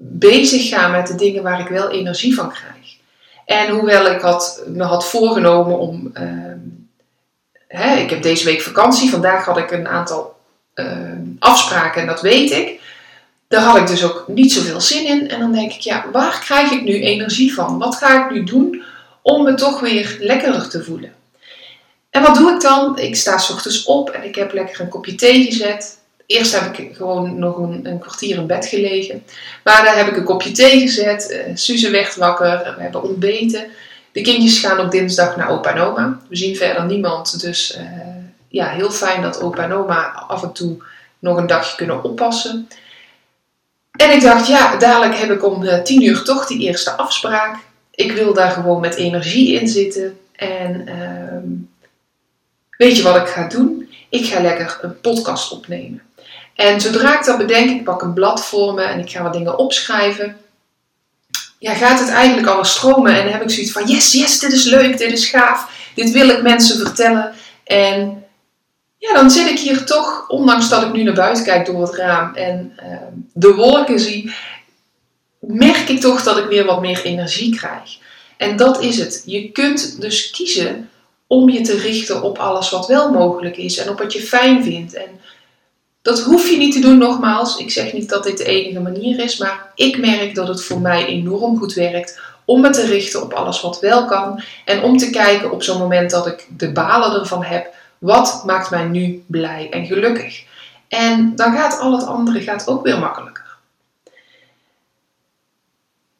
bezig 0.00 0.68
ga 0.68 0.88
met 0.88 1.06
de 1.06 1.14
dingen 1.14 1.42
waar 1.42 1.60
ik 1.60 1.68
wel 1.68 1.90
energie 1.90 2.34
van 2.34 2.52
krijg. 2.52 2.96
En 3.44 3.68
hoewel 3.68 4.06
ik 4.06 4.20
had, 4.20 4.62
me 4.66 4.84
had 4.84 5.08
voorgenomen 5.08 5.78
om. 5.78 6.10
Uh, 6.14 6.22
hè, 7.68 7.96
ik 7.96 8.10
heb 8.10 8.22
deze 8.22 8.44
week 8.44 8.62
vakantie. 8.62 9.10
Vandaag 9.10 9.44
had 9.44 9.58
ik 9.58 9.70
een 9.70 9.88
aantal 9.88 10.36
Ehm, 10.78 11.22
afspraken 11.38 12.00
en 12.00 12.06
dat 12.06 12.20
weet 12.20 12.50
ik. 12.50 12.80
Daar 13.48 13.62
had 13.62 13.76
ik 13.76 13.86
dus 13.86 14.04
ook 14.04 14.24
niet 14.26 14.52
zoveel 14.52 14.80
zin 14.80 15.06
in. 15.06 15.28
En 15.28 15.40
dan 15.40 15.52
denk 15.52 15.72
ik, 15.72 15.80
ja, 15.80 16.04
waar 16.12 16.40
krijg 16.40 16.70
ik 16.70 16.82
nu 16.82 17.00
energie 17.00 17.54
van? 17.54 17.78
Wat 17.78 17.96
ga 17.96 18.24
ik 18.24 18.30
nu 18.30 18.44
doen 18.44 18.82
om 19.30 19.44
me 19.44 19.54
toch 19.54 19.80
weer 19.80 20.16
lekkerder 20.20 20.68
te 20.68 20.84
voelen? 20.84 21.12
En 22.10 22.22
wat 22.22 22.34
doe 22.34 22.52
ik 22.54 22.60
dan? 22.60 22.98
Ik 22.98 23.16
sta 23.16 23.38
s 23.38 23.50
ochtends 23.50 23.84
op 23.84 24.10
en 24.10 24.24
ik 24.24 24.34
heb 24.34 24.52
lekker 24.52 24.80
een 24.80 24.88
kopje 24.88 25.14
thee 25.14 25.44
gezet. 25.44 25.98
Eerst 26.26 26.60
heb 26.60 26.78
ik 26.78 26.96
gewoon 26.96 27.38
nog 27.38 27.56
een, 27.56 27.98
kwartier 28.00 28.36
in 28.36 28.46
bed 28.46 28.66
gelegen. 28.66 29.24
Maar 29.64 29.84
daar 29.84 29.96
heb 29.96 30.08
ik 30.08 30.16
een 30.16 30.24
kopje 30.24 30.52
thee 30.52 30.80
gezet. 30.80 31.30
Uh, 31.30 31.56
Suze 31.56 31.90
werd 31.90 32.16
wakker. 32.16 32.74
We 32.76 32.82
hebben 32.82 33.02
ontbeten. 33.02 33.66
De 34.12 34.20
kindjes 34.20 34.58
gaan 34.58 34.80
op 34.80 34.90
dinsdag 34.90 35.36
naar 35.36 35.50
opa 35.50 35.74
en 35.74 35.80
oma. 35.80 36.20
We 36.28 36.36
zien 36.36 36.56
verder 36.56 36.84
niemand, 36.84 37.40
dus 37.40 37.76
uh, 37.76 37.82
ja, 38.48 38.68
heel 38.68 38.90
fijn 38.90 39.22
dat 39.22 39.40
opa 39.42 39.62
en 39.62 39.72
oma 39.72 40.24
af 40.28 40.42
en 40.42 40.52
toe 40.52 40.76
nog 41.18 41.36
een 41.36 41.46
dagje 41.46 41.76
kunnen 41.76 42.04
oppassen. 42.04 42.68
En 43.98 44.10
ik 44.10 44.20
dacht, 44.20 44.46
ja, 44.46 44.76
dadelijk 44.76 45.18
heb 45.18 45.30
ik 45.30 45.44
om 45.44 45.64
eh, 45.64 45.82
tien 45.82 46.02
uur 46.02 46.22
toch 46.22 46.46
die 46.46 46.60
eerste 46.60 46.90
afspraak. 46.90 47.56
Ik 47.98 48.12
wil 48.12 48.34
daar 48.34 48.50
gewoon 48.50 48.80
met 48.80 48.94
energie 48.94 49.60
in 49.60 49.68
zitten. 49.68 50.18
En 50.32 50.88
uh, 50.88 51.68
weet 52.76 52.96
je 52.96 53.02
wat 53.02 53.16
ik 53.16 53.26
ga 53.26 53.48
doen? 53.48 53.92
Ik 54.08 54.26
ga 54.26 54.40
lekker 54.40 54.78
een 54.82 55.00
podcast 55.00 55.52
opnemen. 55.52 56.02
En 56.54 56.80
zodra 56.80 57.18
ik 57.18 57.24
dat 57.24 57.38
bedenk, 57.38 57.70
ik 57.70 57.84
pak 57.84 58.02
een 58.02 58.12
blad 58.12 58.44
voor 58.44 58.74
me 58.74 58.82
en 58.82 58.98
ik 58.98 59.10
ga 59.10 59.22
wat 59.22 59.32
dingen 59.32 59.58
opschrijven. 59.58 60.36
Ja, 61.58 61.74
gaat 61.74 61.98
het 61.98 62.08
eigenlijk 62.08 62.48
alles 62.48 62.70
stromen 62.70 63.14
en 63.14 63.22
dan 63.22 63.32
heb 63.32 63.42
ik 63.42 63.50
zoiets 63.50 63.72
van, 63.72 63.86
yes, 63.86 64.12
yes, 64.12 64.38
dit 64.38 64.52
is 64.52 64.64
leuk, 64.64 64.98
dit 64.98 65.12
is 65.12 65.28
gaaf. 65.28 65.90
Dit 65.94 66.10
wil 66.10 66.28
ik 66.28 66.42
mensen 66.42 66.86
vertellen. 66.86 67.34
En 67.64 68.24
ja, 68.98 69.14
dan 69.14 69.30
zit 69.30 69.48
ik 69.48 69.58
hier 69.58 69.84
toch, 69.84 70.28
ondanks 70.28 70.68
dat 70.68 70.82
ik 70.82 70.92
nu 70.92 71.02
naar 71.02 71.14
buiten 71.14 71.44
kijk 71.44 71.66
door 71.66 71.82
het 71.82 71.94
raam 71.94 72.34
en 72.34 72.72
ehm, 72.76 73.12
de 73.32 73.54
wolken 73.54 74.00
zie, 74.00 74.34
merk 75.40 75.88
ik 75.88 76.00
toch 76.00 76.22
dat 76.22 76.38
ik 76.38 76.44
weer 76.44 76.64
wat 76.64 76.80
meer 76.80 77.04
energie 77.04 77.56
krijg. 77.56 77.98
En 78.36 78.56
dat 78.56 78.82
is 78.82 78.98
het. 78.98 79.22
Je 79.26 79.52
kunt 79.52 80.00
dus 80.00 80.30
kiezen 80.30 80.90
om 81.26 81.50
je 81.50 81.60
te 81.60 81.76
richten 81.76 82.22
op 82.22 82.38
alles 82.38 82.70
wat 82.70 82.86
wel 82.86 83.12
mogelijk 83.12 83.56
is 83.56 83.78
en 83.78 83.90
op 83.90 83.98
wat 83.98 84.12
je 84.12 84.20
fijn 84.20 84.64
vindt. 84.64 84.94
En 84.94 85.20
dat 86.02 86.20
hoef 86.20 86.50
je 86.50 86.56
niet 86.56 86.72
te 86.72 86.80
doen, 86.80 86.98
nogmaals. 86.98 87.58
Ik 87.58 87.70
zeg 87.70 87.92
niet 87.92 88.08
dat 88.08 88.24
dit 88.24 88.38
de 88.38 88.44
enige 88.44 88.80
manier 88.80 89.20
is, 89.20 89.36
maar 89.36 89.72
ik 89.74 89.98
merk 89.98 90.34
dat 90.34 90.48
het 90.48 90.64
voor 90.64 90.80
mij 90.80 91.06
enorm 91.06 91.58
goed 91.58 91.74
werkt 91.74 92.20
om 92.44 92.60
me 92.60 92.70
te 92.70 92.86
richten 92.86 93.22
op 93.22 93.32
alles 93.32 93.60
wat 93.60 93.80
wel 93.80 94.04
kan 94.04 94.42
en 94.64 94.82
om 94.82 94.96
te 94.96 95.10
kijken 95.10 95.50
op 95.50 95.62
zo'n 95.62 95.78
moment 95.78 96.10
dat 96.10 96.26
ik 96.26 96.46
de 96.56 96.72
balen 96.72 97.20
ervan 97.20 97.44
heb 97.44 97.74
wat 97.98 98.42
maakt 98.46 98.70
mij 98.70 98.84
nu 98.84 99.24
blij 99.26 99.68
en 99.70 99.86
gelukkig? 99.86 100.44
En 100.88 101.36
dan 101.36 101.52
gaat 101.52 101.78
al 101.80 101.92
het 101.92 102.06
andere 102.06 102.40
gaat 102.40 102.68
ook 102.68 102.84
weer 102.84 102.98
makkelijker. 102.98 103.37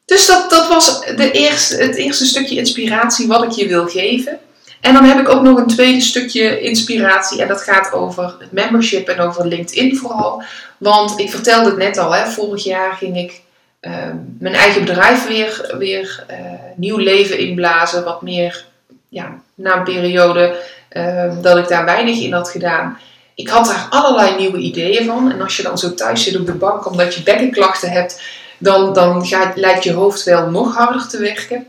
Dus 0.09 0.25
dat, 0.25 0.49
dat 0.49 0.67
was 0.67 0.99
de 1.15 1.31
eerste, 1.31 1.75
het 1.75 1.95
eerste 1.95 2.25
stukje 2.25 2.55
inspiratie 2.55 3.27
wat 3.27 3.43
ik 3.43 3.51
je 3.51 3.67
wil 3.67 3.87
geven. 3.87 4.39
En 4.81 4.93
dan 4.93 5.03
heb 5.03 5.19
ik 5.19 5.29
ook 5.29 5.41
nog 5.41 5.57
een 5.57 5.67
tweede 5.67 6.01
stukje 6.01 6.59
inspiratie 6.59 7.41
en 7.41 7.47
dat 7.47 7.61
gaat 7.61 7.93
over 7.93 8.35
het 8.39 8.51
membership 8.51 9.07
en 9.07 9.19
over 9.19 9.47
LinkedIn 9.47 9.97
vooral. 9.97 10.43
Want 10.77 11.19
ik 11.19 11.29
vertelde 11.29 11.69
het 11.69 11.77
net 11.77 11.97
al, 11.97 12.15
hè, 12.15 12.27
vorig 12.27 12.63
jaar 12.63 12.93
ging 12.93 13.17
ik 13.17 13.41
uh, 13.81 13.91
mijn 14.39 14.55
eigen 14.55 14.85
bedrijf 14.85 15.27
weer, 15.27 15.75
weer 15.77 16.25
uh, 16.31 16.37
nieuw 16.75 16.97
leven 16.97 17.37
inblazen. 17.37 18.03
Wat 18.03 18.21
meer 18.21 18.65
ja, 19.09 19.41
na 19.55 19.75
een 19.75 19.83
periode 19.83 20.55
Ehm, 20.89 21.41
dat 21.41 21.57
ik 21.57 21.67
daar 21.67 21.85
weinig 21.85 22.19
in 22.21 22.33
had 22.33 22.49
gedaan. 22.49 22.97
Ik 23.35 23.49
had 23.49 23.65
daar 23.65 23.87
allerlei 23.89 24.35
nieuwe 24.35 24.57
ideeën 24.57 25.05
van. 25.05 25.31
En 25.31 25.41
als 25.41 25.57
je 25.57 25.63
dan 25.63 25.77
zo 25.77 25.93
thuis 25.93 26.23
zit 26.23 26.39
op 26.39 26.45
de 26.45 26.53
bank 26.53 26.85
omdat 26.85 27.15
je 27.15 27.23
bekkenklachten 27.23 27.91
hebt, 27.91 28.21
dan, 28.59 28.93
dan 28.93 29.25
lijkt 29.55 29.83
je 29.83 29.93
hoofd 29.93 30.23
wel 30.23 30.49
nog 30.49 30.75
harder 30.75 31.07
te 31.07 31.17
werken. 31.17 31.67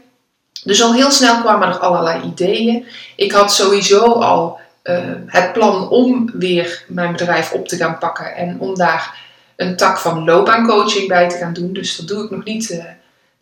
Dus 0.64 0.82
al 0.82 0.94
heel 0.94 1.10
snel 1.10 1.40
kwamen 1.40 1.68
er 1.68 1.78
allerlei 1.78 2.22
ideeën. 2.22 2.86
Ik 3.16 3.32
had 3.32 3.52
sowieso 3.52 4.02
al 4.02 4.58
ehm, 4.82 5.18
het 5.26 5.52
plan 5.52 5.88
om 5.88 6.30
weer 6.32 6.84
mijn 6.88 7.12
bedrijf 7.12 7.52
op 7.52 7.68
te 7.68 7.76
gaan 7.76 7.98
pakken 7.98 8.36
en 8.36 8.56
om 8.58 8.74
daar 8.74 9.18
een 9.56 9.76
tak 9.76 9.98
van 9.98 10.24
loopbaancoaching 10.24 11.08
bij 11.08 11.28
te 11.28 11.36
gaan 11.36 11.52
doen. 11.52 11.72
Dus 11.72 11.96
dat 11.96 12.08
doe 12.08 12.24
ik 12.24 12.30
nog 12.30 12.44
niet. 12.44 12.70
Uh, 12.70 12.84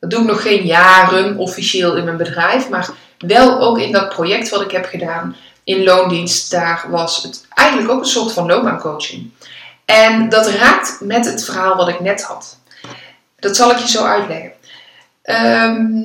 dat 0.00 0.11
doe 0.11 0.21
ik 0.21 0.26
nog 0.26 0.43
geen 0.43 0.64
jaren 0.67 1.37
officieel 1.37 1.97
in 1.97 2.05
mijn 2.05 2.17
bedrijf, 2.17 2.69
maar 2.69 2.88
wel 3.19 3.61
ook 3.61 3.78
in 3.78 3.93
dat 3.93 4.09
project 4.09 4.49
wat 4.49 4.61
ik 4.61 4.71
heb 4.71 4.85
gedaan 4.85 5.37
in 5.64 5.85
loondienst, 5.85 6.50
daar 6.50 6.85
was 6.90 7.23
het 7.23 7.47
eigenlijk 7.55 7.90
ook 7.90 8.00
een 8.00 8.07
soort 8.07 8.33
van 8.33 8.47
loopbaancoaching. 8.47 9.31
En 9.85 10.28
dat 10.28 10.49
raakt 10.49 11.00
met 11.00 11.25
het 11.25 11.45
verhaal 11.45 11.76
wat 11.76 11.88
ik 11.88 12.00
net 12.00 12.23
had. 12.23 12.58
Dat 13.38 13.57
zal 13.57 13.71
ik 13.71 13.78
je 13.78 13.88
zo 13.88 14.04
uitleggen. 14.04 14.52
Ehm, 15.23 16.02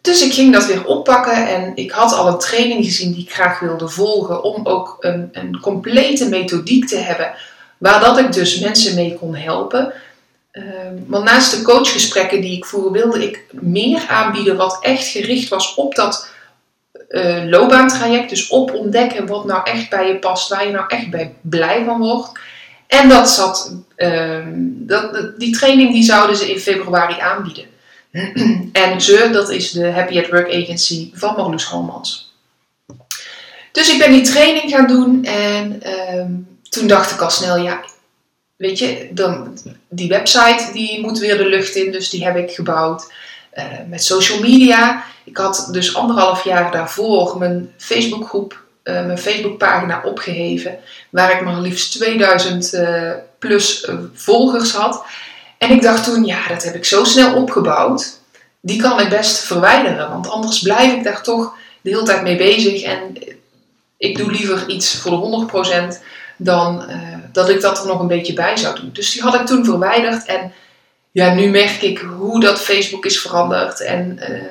dus 0.00 0.22
ik 0.22 0.32
ging 0.32 0.52
dat 0.52 0.66
weer 0.66 0.86
oppakken 0.86 1.48
en 1.48 1.72
ik 1.74 1.90
had 1.90 2.12
al 2.12 2.28
een 2.28 2.38
training 2.38 2.84
gezien 2.84 3.12
die 3.12 3.22
ik 3.22 3.32
graag 3.32 3.60
wilde 3.60 3.88
volgen 3.88 4.42
om 4.42 4.66
ook 4.66 4.96
een, 5.00 5.28
een 5.32 5.60
complete 5.60 6.28
methodiek 6.28 6.86
te 6.86 6.96
hebben 6.96 7.34
waar 7.78 8.00
dat 8.00 8.18
ik 8.18 8.32
dus 8.32 8.58
mensen 8.58 8.94
mee 8.94 9.18
kon 9.18 9.34
helpen. 9.34 9.92
Um, 10.52 11.04
want 11.06 11.24
naast 11.24 11.56
de 11.56 11.62
coachgesprekken 11.62 12.40
die 12.40 12.56
ik 12.56 12.64
voerde, 12.64 12.98
wilde 12.98 13.26
ik 13.26 13.44
meer 13.50 14.06
aanbieden 14.08 14.56
wat 14.56 14.78
echt 14.80 15.06
gericht 15.06 15.48
was 15.48 15.74
op 15.74 15.94
dat 15.94 16.30
uh, 17.08 17.44
loopbaantraject. 17.44 18.28
Dus 18.28 18.48
op 18.48 18.74
ontdekken 18.74 19.26
wat 19.26 19.44
nou 19.44 19.60
echt 19.64 19.90
bij 19.90 20.06
je 20.06 20.18
past, 20.18 20.48
waar 20.48 20.66
je 20.66 20.72
nou 20.72 20.84
echt 20.88 21.10
bij 21.10 21.34
blij 21.40 21.84
van 21.84 21.98
wordt. 21.98 22.30
En 23.00 23.08
dat 23.08 23.30
zat, 23.30 23.74
uh, 23.96 24.46
dat, 24.64 25.32
die 25.38 25.56
training 25.56 25.92
die 25.92 26.02
zouden 26.02 26.36
ze 26.36 26.52
in 26.52 26.58
februari 26.58 27.20
aanbieden. 27.20 27.64
en 28.72 29.00
ze, 29.00 29.28
dat 29.32 29.50
is 29.50 29.70
de 29.70 29.90
Happy 29.90 30.18
at 30.18 30.28
Work 30.28 30.46
Agency 30.46 31.10
van 31.14 31.34
Marloes 31.36 31.64
Holmans. 31.64 32.34
Dus 33.72 33.92
ik 33.92 33.98
ben 33.98 34.12
die 34.12 34.22
training 34.22 34.70
gaan 34.70 34.86
doen 34.86 35.24
en 35.24 35.82
uh, 35.86 36.24
toen 36.68 36.86
dacht 36.86 37.10
ik 37.10 37.20
al 37.20 37.30
snel, 37.30 37.56
ja, 37.56 37.84
weet 38.56 38.78
je, 38.78 39.08
dan, 39.10 39.58
die 39.88 40.08
website 40.08 40.70
die 40.72 41.00
moet 41.00 41.18
weer 41.18 41.36
de 41.36 41.48
lucht 41.48 41.74
in, 41.74 41.92
dus 41.92 42.10
die 42.10 42.24
heb 42.24 42.36
ik 42.36 42.50
gebouwd. 42.50 43.12
Uh, 43.54 43.64
met 43.88 44.04
social 44.04 44.40
media. 44.40 45.04
Ik 45.24 45.36
had 45.36 45.68
dus 45.70 45.94
anderhalf 45.94 46.44
jaar 46.44 46.70
daarvoor 46.70 47.38
mijn 47.38 47.72
Facebookgroep, 47.76 48.62
uh, 48.84 49.06
mijn 49.06 49.18
Facebookpagina 49.18 50.02
opgeheven, 50.04 50.78
waar 51.10 51.32
ik 51.32 51.40
maar 51.40 51.60
liefst 51.60 51.92
2000 51.92 52.74
uh, 52.74 53.10
plus 53.38 53.88
volgers 54.14 54.72
had. 54.72 55.04
En 55.58 55.70
ik 55.70 55.82
dacht 55.82 56.04
toen, 56.04 56.24
ja, 56.24 56.48
dat 56.48 56.62
heb 56.62 56.74
ik 56.74 56.84
zo 56.84 57.04
snel 57.04 57.34
opgebouwd. 57.36 58.20
Die 58.60 58.80
kan 58.80 59.00
ik 59.00 59.08
best 59.08 59.38
verwijderen, 59.38 60.08
want 60.10 60.28
anders 60.28 60.58
blijf 60.58 60.92
ik 60.92 61.04
daar 61.04 61.22
toch 61.22 61.54
de 61.80 61.90
hele 61.90 62.02
tijd 62.02 62.22
mee 62.22 62.36
bezig. 62.36 62.82
En 62.82 63.16
ik 63.96 64.16
doe 64.16 64.30
liever 64.30 64.68
iets 64.68 64.94
voor 64.94 65.10
de 65.10 65.96
100% 65.96 66.02
dan 66.36 66.84
dat 67.32 67.48
ik 67.48 67.60
dat 67.60 67.80
er 67.80 67.86
nog 67.86 68.00
een 68.00 68.06
beetje 68.06 68.32
bij 68.32 68.56
zou 68.56 68.80
doen. 68.80 68.90
Dus 68.92 69.12
die 69.12 69.22
had 69.22 69.34
ik 69.34 69.46
toen 69.46 69.64
verwijderd. 69.64 70.26
En 70.26 70.52
ja, 71.12 71.34
nu 71.34 71.50
merk 71.50 71.82
ik 71.82 71.98
hoe 71.98 72.40
dat 72.40 72.60
Facebook 72.60 73.04
is 73.04 73.20
veranderd. 73.20 73.80
En 73.80 74.18
uh, 74.30 74.42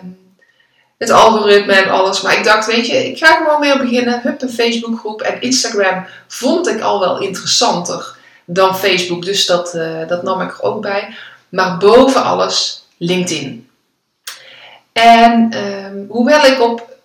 het 1.01 1.09
algoritme 1.09 1.73
en 1.73 1.89
alles. 1.89 2.21
Maar 2.21 2.37
ik 2.37 2.43
dacht, 2.43 2.65
weet 2.65 2.87
je, 2.87 3.09
ik 3.09 3.17
ga 3.17 3.35
gewoon 3.35 3.61
weer 3.61 3.77
beginnen. 3.77 4.21
Hup, 4.21 4.41
een 4.41 4.49
Facebookgroep. 4.49 5.21
En 5.21 5.41
Instagram 5.41 6.05
vond 6.27 6.67
ik 6.67 6.81
al 6.81 6.99
wel 6.99 7.19
interessanter 7.19 8.15
dan 8.45 8.77
Facebook. 8.77 9.25
Dus 9.25 9.45
dat, 9.45 9.75
uh, 9.75 10.07
dat 10.07 10.23
nam 10.23 10.41
ik 10.41 10.51
er 10.51 10.61
ook 10.61 10.81
bij. 10.81 11.15
Maar 11.49 11.77
boven 11.77 12.23
alles 12.23 12.85
LinkedIn. 12.97 13.67
En 14.93 15.57
um, 15.57 16.05
hoewel 16.09 16.45
ik 16.45 16.61
op 16.61 16.97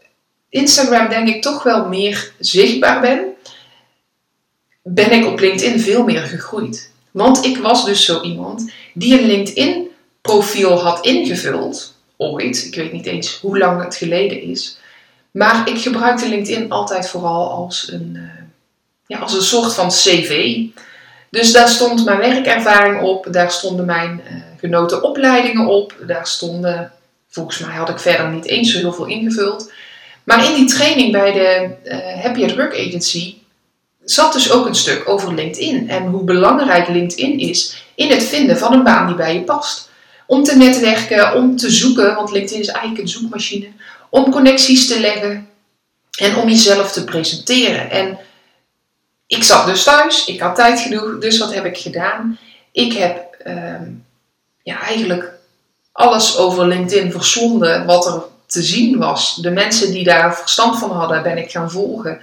Instagram 0.49 1.09
denk 1.09 1.29
ik 1.29 1.43
toch 1.43 1.63
wel 1.63 1.89
meer 1.89 2.33
zichtbaar 2.39 3.01
ben, 3.01 3.25
ben 4.83 5.13
ik 5.13 5.27
op 5.27 5.41
LinkedIn 5.41 5.81
veel 5.81 6.05
meer 6.05 6.23
gegroeid. 6.23 6.91
Want 7.11 7.45
ik 7.45 7.59
was 7.59 7.85
dus 7.85 8.05
zo 8.05 8.21
iemand 8.21 8.71
die 8.95 9.21
een 9.21 9.27
LinkedIn 9.27 9.89
profiel 10.21 10.83
had 10.83 11.07
ingevuld, 11.07 11.96
ooit, 12.17 12.65
ik 12.67 12.75
weet 12.75 12.93
niet 12.93 13.07
eens 13.07 13.39
hoe 13.41 13.59
lang 13.59 13.85
het 13.85 13.97
geleden 13.97 14.43
is, 14.43 14.79
maar 15.31 15.69
ik 15.69 15.79
gebruikte 15.79 16.29
LinkedIn 16.29 16.71
altijd 16.71 17.09
vooral 17.09 17.51
als 17.51 17.91
een, 17.93 18.13
uh, 18.15 18.23
ja, 19.07 19.19
als 19.19 19.35
een 19.35 19.43
soort 19.43 19.75
van 19.75 19.89
cv. 19.89 20.61
Dus 21.31 21.53
daar 21.53 21.69
stond 21.69 22.05
mijn 22.05 22.19
werkervaring 22.19 23.03
op, 23.03 23.27
daar 23.31 23.51
stonden 23.51 23.87
mijn 23.87 24.21
uh, 24.25 24.43
genoten 24.59 25.03
opleidingen 25.03 25.67
op, 25.67 25.97
daar 26.07 26.27
stonden, 26.27 26.93
volgens 27.29 27.59
mij 27.59 27.75
had 27.75 27.89
ik 27.89 27.99
verder 27.99 28.29
niet 28.29 28.47
eens 28.47 28.73
zo 28.73 28.79
heel 28.79 28.93
veel 28.93 29.07
ingevuld. 29.07 29.73
Maar 30.25 30.45
in 30.45 30.55
die 30.55 30.67
training 30.67 31.13
bij 31.13 31.33
de 31.33 31.69
uh, 31.85 32.23
Happy 32.23 32.45
at 32.45 32.55
Work 32.55 32.73
Agency 32.73 33.35
zat 34.05 34.33
dus 34.33 34.51
ook 34.51 34.67
een 34.67 34.75
stuk 34.75 35.09
over 35.09 35.35
LinkedIn 35.35 35.89
en 35.89 36.07
hoe 36.07 36.25
belangrijk 36.25 36.89
LinkedIn 36.89 37.39
is 37.39 37.85
in 37.95 38.11
het 38.11 38.25
vinden 38.25 38.59
van 38.59 38.73
een 38.73 38.83
baan 38.83 39.07
die 39.07 39.17
bij 39.17 39.35
je 39.35 39.41
past. 39.41 39.86
Om 40.27 40.43
te 40.43 40.57
netwerken, 40.57 41.35
om 41.35 41.57
te 41.57 41.71
zoeken, 41.71 42.15
want 42.15 42.31
LinkedIn 42.31 42.61
is 42.61 42.69
eigenlijk 42.69 43.01
een 43.01 43.09
zoekmachine, 43.09 43.69
om 44.11 44.31
connecties 44.31 44.87
te 44.87 45.01
leggen 45.01 45.49
en 46.19 46.37
om 46.37 46.49
jezelf 46.49 46.93
te 46.93 47.05
presenteren. 47.05 47.91
En 47.91 48.19
ik 49.27 49.43
zat 49.43 49.67
dus 49.67 49.85
thuis, 49.85 50.25
ik 50.25 50.41
had 50.41 50.55
tijd 50.55 50.81
genoeg, 50.81 51.19
dus 51.19 51.39
wat 51.39 51.55
heb 51.55 51.65
ik 51.65 51.79
gedaan? 51.79 52.39
Ik 52.73 52.93
heb 52.93 53.37
uh, 53.47 53.81
ja, 54.63 54.81
eigenlijk 54.81 55.33
alles 55.93 56.37
over 56.37 56.67
LinkedIn 56.67 57.13
verslonden 57.13 57.87
wat 57.87 58.07
er 58.07 58.23
te 58.47 58.63
zien 58.63 58.99
was. 58.99 59.37
De 59.37 59.51
mensen 59.51 59.93
die 59.93 60.05
daar 60.05 60.37
verstand 60.37 60.79
van 60.79 60.91
hadden, 60.91 61.23
ben 61.23 61.39
ik 61.39 61.51
gaan 61.51 61.71
volgen. 61.71 62.21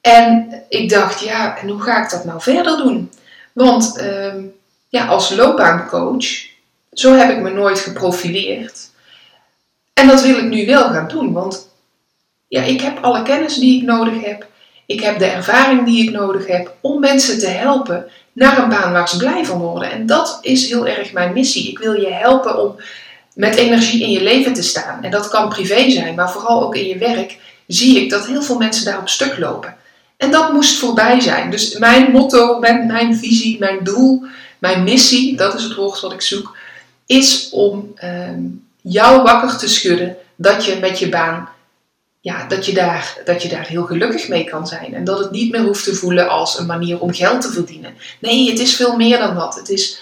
En 0.00 0.62
ik 0.68 0.88
dacht, 0.88 1.20
ja, 1.20 1.58
en 1.58 1.68
hoe 1.68 1.82
ga 1.82 2.04
ik 2.04 2.10
dat 2.10 2.24
nou 2.24 2.40
verder 2.40 2.76
doen? 2.76 3.10
Want 3.52 3.98
uh, 4.00 4.34
ja, 4.88 5.06
als 5.06 5.30
loopbaancoach, 5.30 6.26
zo 6.98 7.12
heb 7.12 7.30
ik 7.30 7.38
me 7.38 7.50
nooit 7.50 7.78
geprofileerd. 7.78 8.90
En 9.92 10.08
dat 10.08 10.22
wil 10.22 10.36
ik 10.36 10.48
nu 10.48 10.66
wel 10.66 10.82
gaan 10.82 11.08
doen, 11.08 11.32
want 11.32 11.68
ja, 12.48 12.62
ik 12.62 12.80
heb 12.80 12.98
alle 13.04 13.22
kennis 13.22 13.54
die 13.54 13.80
ik 13.80 13.86
nodig 13.86 14.24
heb. 14.24 14.46
Ik 14.86 15.00
heb 15.00 15.18
de 15.18 15.24
ervaring 15.24 15.84
die 15.84 16.02
ik 16.02 16.10
nodig 16.10 16.46
heb 16.46 16.74
om 16.80 17.00
mensen 17.00 17.38
te 17.38 17.46
helpen 17.46 18.06
naar 18.32 18.58
een 18.58 18.68
baan 18.68 18.92
waar 18.92 19.08
ze 19.08 19.16
blij 19.16 19.44
van 19.44 19.58
worden. 19.58 19.90
En 19.90 20.06
dat 20.06 20.38
is 20.40 20.68
heel 20.68 20.86
erg 20.86 21.12
mijn 21.12 21.32
missie. 21.32 21.70
Ik 21.70 21.78
wil 21.78 21.92
je 21.92 22.12
helpen 22.12 22.62
om 22.62 22.76
met 23.34 23.54
energie 23.54 24.02
in 24.02 24.10
je 24.10 24.22
leven 24.22 24.52
te 24.52 24.62
staan. 24.62 25.02
En 25.02 25.10
dat 25.10 25.28
kan 25.28 25.48
privé 25.48 25.90
zijn, 25.90 26.14
maar 26.14 26.30
vooral 26.30 26.62
ook 26.62 26.76
in 26.76 26.86
je 26.86 26.98
werk 26.98 27.38
zie 27.66 28.00
ik 28.02 28.10
dat 28.10 28.26
heel 28.26 28.42
veel 28.42 28.58
mensen 28.58 28.84
daar 28.84 28.98
op 28.98 29.08
stuk 29.08 29.38
lopen. 29.38 29.76
En 30.16 30.30
dat 30.30 30.52
moest 30.52 30.78
voorbij 30.78 31.20
zijn. 31.20 31.50
Dus 31.50 31.78
mijn 31.78 32.10
motto, 32.10 32.58
mijn, 32.58 32.86
mijn 32.86 33.16
visie, 33.16 33.58
mijn 33.58 33.84
doel, 33.84 34.24
mijn 34.58 34.84
missie, 34.84 35.36
dat 35.36 35.54
is 35.54 35.62
het 35.62 35.74
woord 35.74 36.00
wat 36.00 36.12
ik 36.12 36.20
zoek, 36.20 36.56
is 37.08 37.48
om 37.50 37.92
ehm, 37.94 38.40
jou 38.82 39.22
wakker 39.22 39.58
te 39.58 39.68
schudden 39.68 40.16
dat 40.36 40.64
je 40.64 40.76
met 40.80 40.98
je 40.98 41.08
baan, 41.08 41.48
ja, 42.20 42.46
dat 42.46 42.66
je, 42.66 42.72
daar, 42.72 43.18
dat 43.24 43.42
je 43.42 43.48
daar 43.48 43.66
heel 43.66 43.84
gelukkig 43.84 44.28
mee 44.28 44.44
kan 44.44 44.66
zijn. 44.66 44.94
En 44.94 45.04
dat 45.04 45.18
het 45.18 45.30
niet 45.30 45.50
meer 45.52 45.60
hoeft 45.60 45.84
te 45.84 45.94
voelen 45.94 46.28
als 46.28 46.58
een 46.58 46.66
manier 46.66 47.00
om 47.00 47.14
geld 47.14 47.40
te 47.40 47.52
verdienen. 47.52 47.94
Nee, 48.20 48.50
het 48.50 48.58
is 48.58 48.76
veel 48.76 48.96
meer 48.96 49.18
dan 49.18 49.34
dat. 49.34 49.54
Het 49.54 49.68
is 49.68 50.00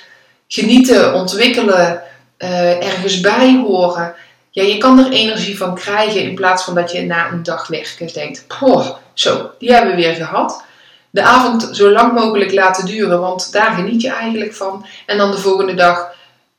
genieten, 0.48 1.14
ontwikkelen, 1.14 2.02
uh, 2.38 2.84
ergens 2.84 3.20
bij 3.20 3.62
horen. 3.66 4.14
Ja, 4.50 4.62
je 4.62 4.78
kan 4.78 4.98
er 4.98 5.12
energie 5.12 5.56
van 5.56 5.74
krijgen 5.74 6.22
in 6.22 6.34
plaats 6.34 6.64
van 6.64 6.74
dat 6.74 6.92
je 6.92 7.02
na 7.02 7.30
een 7.30 7.42
dag 7.42 7.66
werken 7.66 8.12
denkt: 8.12 8.44
Poh, 8.46 8.96
zo, 9.14 9.50
die 9.58 9.72
hebben 9.72 9.90
we 9.90 10.02
weer 10.02 10.14
gehad. 10.14 10.64
De 11.10 11.22
avond 11.22 11.68
zo 11.72 11.90
lang 11.90 12.12
mogelijk 12.12 12.52
laten 12.52 12.86
duren, 12.86 13.20
want 13.20 13.52
daar 13.52 13.74
geniet 13.74 14.02
je 14.02 14.10
eigenlijk 14.10 14.54
van. 14.54 14.86
En 15.06 15.18
dan 15.18 15.30
de 15.30 15.38
volgende 15.38 15.74
dag 15.74 16.14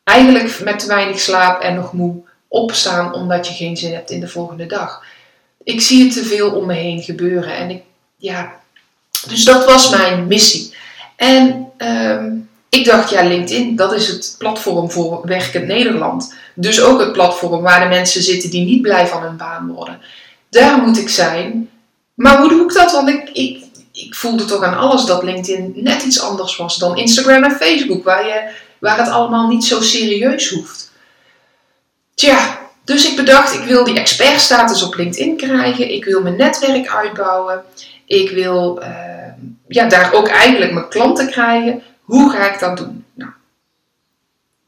eigenlijk 0.07 0.59
met 0.59 0.79
te 0.79 0.87
weinig 0.87 1.19
slaap 1.19 1.61
en 1.61 1.75
nog 1.75 1.93
moe 1.93 2.15
opstaan 2.47 3.13
omdat 3.13 3.47
je 3.47 3.53
geen 3.53 3.77
zin 3.77 3.93
hebt 3.93 4.09
in 4.09 4.19
de 4.19 4.27
volgende 4.27 4.65
dag. 4.65 5.03
Ik 5.63 5.81
zie 5.81 6.03
het 6.03 6.13
te 6.13 6.23
veel 6.23 6.51
om 6.51 6.65
me 6.65 6.73
heen 6.73 7.01
gebeuren. 7.01 7.55
En 7.55 7.69
ik, 7.69 7.81
ja, 8.17 8.55
dus 9.27 9.43
dat 9.43 9.65
was 9.65 9.89
mijn 9.89 10.27
missie. 10.27 10.73
En 11.15 11.71
um, 11.77 12.49
ik 12.69 12.85
dacht, 12.85 13.09
ja, 13.09 13.23
LinkedIn, 13.23 13.75
dat 13.75 13.93
is 13.93 14.07
het 14.07 14.35
platform 14.37 14.91
voor 14.91 15.21
werkend 15.25 15.67
Nederland. 15.67 16.33
Dus 16.53 16.81
ook 16.81 16.99
het 16.99 17.11
platform 17.11 17.61
waar 17.61 17.79
de 17.79 17.95
mensen 17.95 18.23
zitten 18.23 18.49
die 18.49 18.65
niet 18.65 18.81
blij 18.81 19.07
van 19.07 19.21
hun 19.21 19.37
baan 19.37 19.67
worden. 19.67 19.99
Daar 20.49 20.77
moet 20.81 20.97
ik 20.97 21.09
zijn. 21.09 21.69
Maar 22.13 22.39
hoe 22.39 22.49
doe 22.49 22.63
ik 22.63 22.73
dat? 22.73 22.91
Want 22.91 23.09
ik, 23.09 23.29
ik, 23.29 23.63
ik 23.91 24.15
voelde 24.15 24.45
toch 24.45 24.63
aan 24.63 24.77
alles 24.77 25.05
dat 25.05 25.23
LinkedIn 25.23 25.71
net 25.75 26.03
iets 26.03 26.21
anders 26.21 26.57
was 26.57 26.77
dan 26.77 26.97
Instagram 26.97 27.43
en 27.43 27.51
Facebook, 27.51 28.03
waar, 28.03 28.25
je, 28.25 28.49
waar 28.79 28.97
het 28.97 29.09
allemaal 29.09 29.47
niet 29.47 29.65
zo 29.65 29.81
serieus 29.81 30.49
hoeft. 30.49 30.91
Tja, 32.13 32.59
dus 32.83 33.09
ik 33.09 33.15
bedacht, 33.15 33.53
ik 33.53 33.63
wil 33.63 33.83
die 33.83 33.99
expertstatus 33.99 34.83
op 34.83 34.95
LinkedIn 34.95 35.37
krijgen. 35.37 35.91
Ik 35.91 36.05
wil 36.05 36.21
mijn 36.21 36.35
netwerk 36.35 36.87
uitbouwen. 36.87 37.63
Ik 38.05 38.29
wil 38.29 38.81
uh, 38.81 38.87
ja, 39.67 39.87
daar 39.87 40.13
ook 40.13 40.27
eigenlijk 40.27 40.71
mijn 40.71 40.89
klanten 40.89 41.29
krijgen. 41.29 41.83
Hoe 42.01 42.31
ga 42.31 42.53
ik 42.53 42.59
dat 42.59 42.77
doen? 42.77 43.05
Nou, 43.13 43.31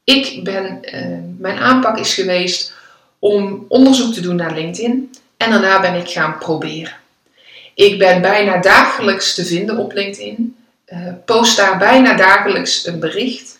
ik 0.04 0.44
ben, 0.44 0.78
uh, 0.82 1.18
mijn 1.38 1.58
aanpak 1.58 1.98
is 1.98 2.14
geweest 2.14 2.72
om 3.18 3.64
onderzoek 3.68 4.14
te 4.14 4.20
doen 4.20 4.36
naar 4.36 4.54
LinkedIn 4.54 5.10
en 5.36 5.50
daarna 5.50 5.80
ben 5.80 5.94
ik 5.94 6.08
gaan 6.08 6.38
proberen. 6.38 6.96
Ik 7.74 7.98
ben 7.98 8.20
bijna 8.20 8.60
dagelijks 8.60 9.34
te 9.34 9.44
vinden 9.44 9.78
op 9.78 9.92
LinkedIn, 9.92 10.56
uh, 10.86 10.98
post 11.24 11.56
daar 11.56 11.78
bijna 11.78 12.14
dagelijks 12.14 12.86
een 12.86 13.00
bericht. 13.00 13.58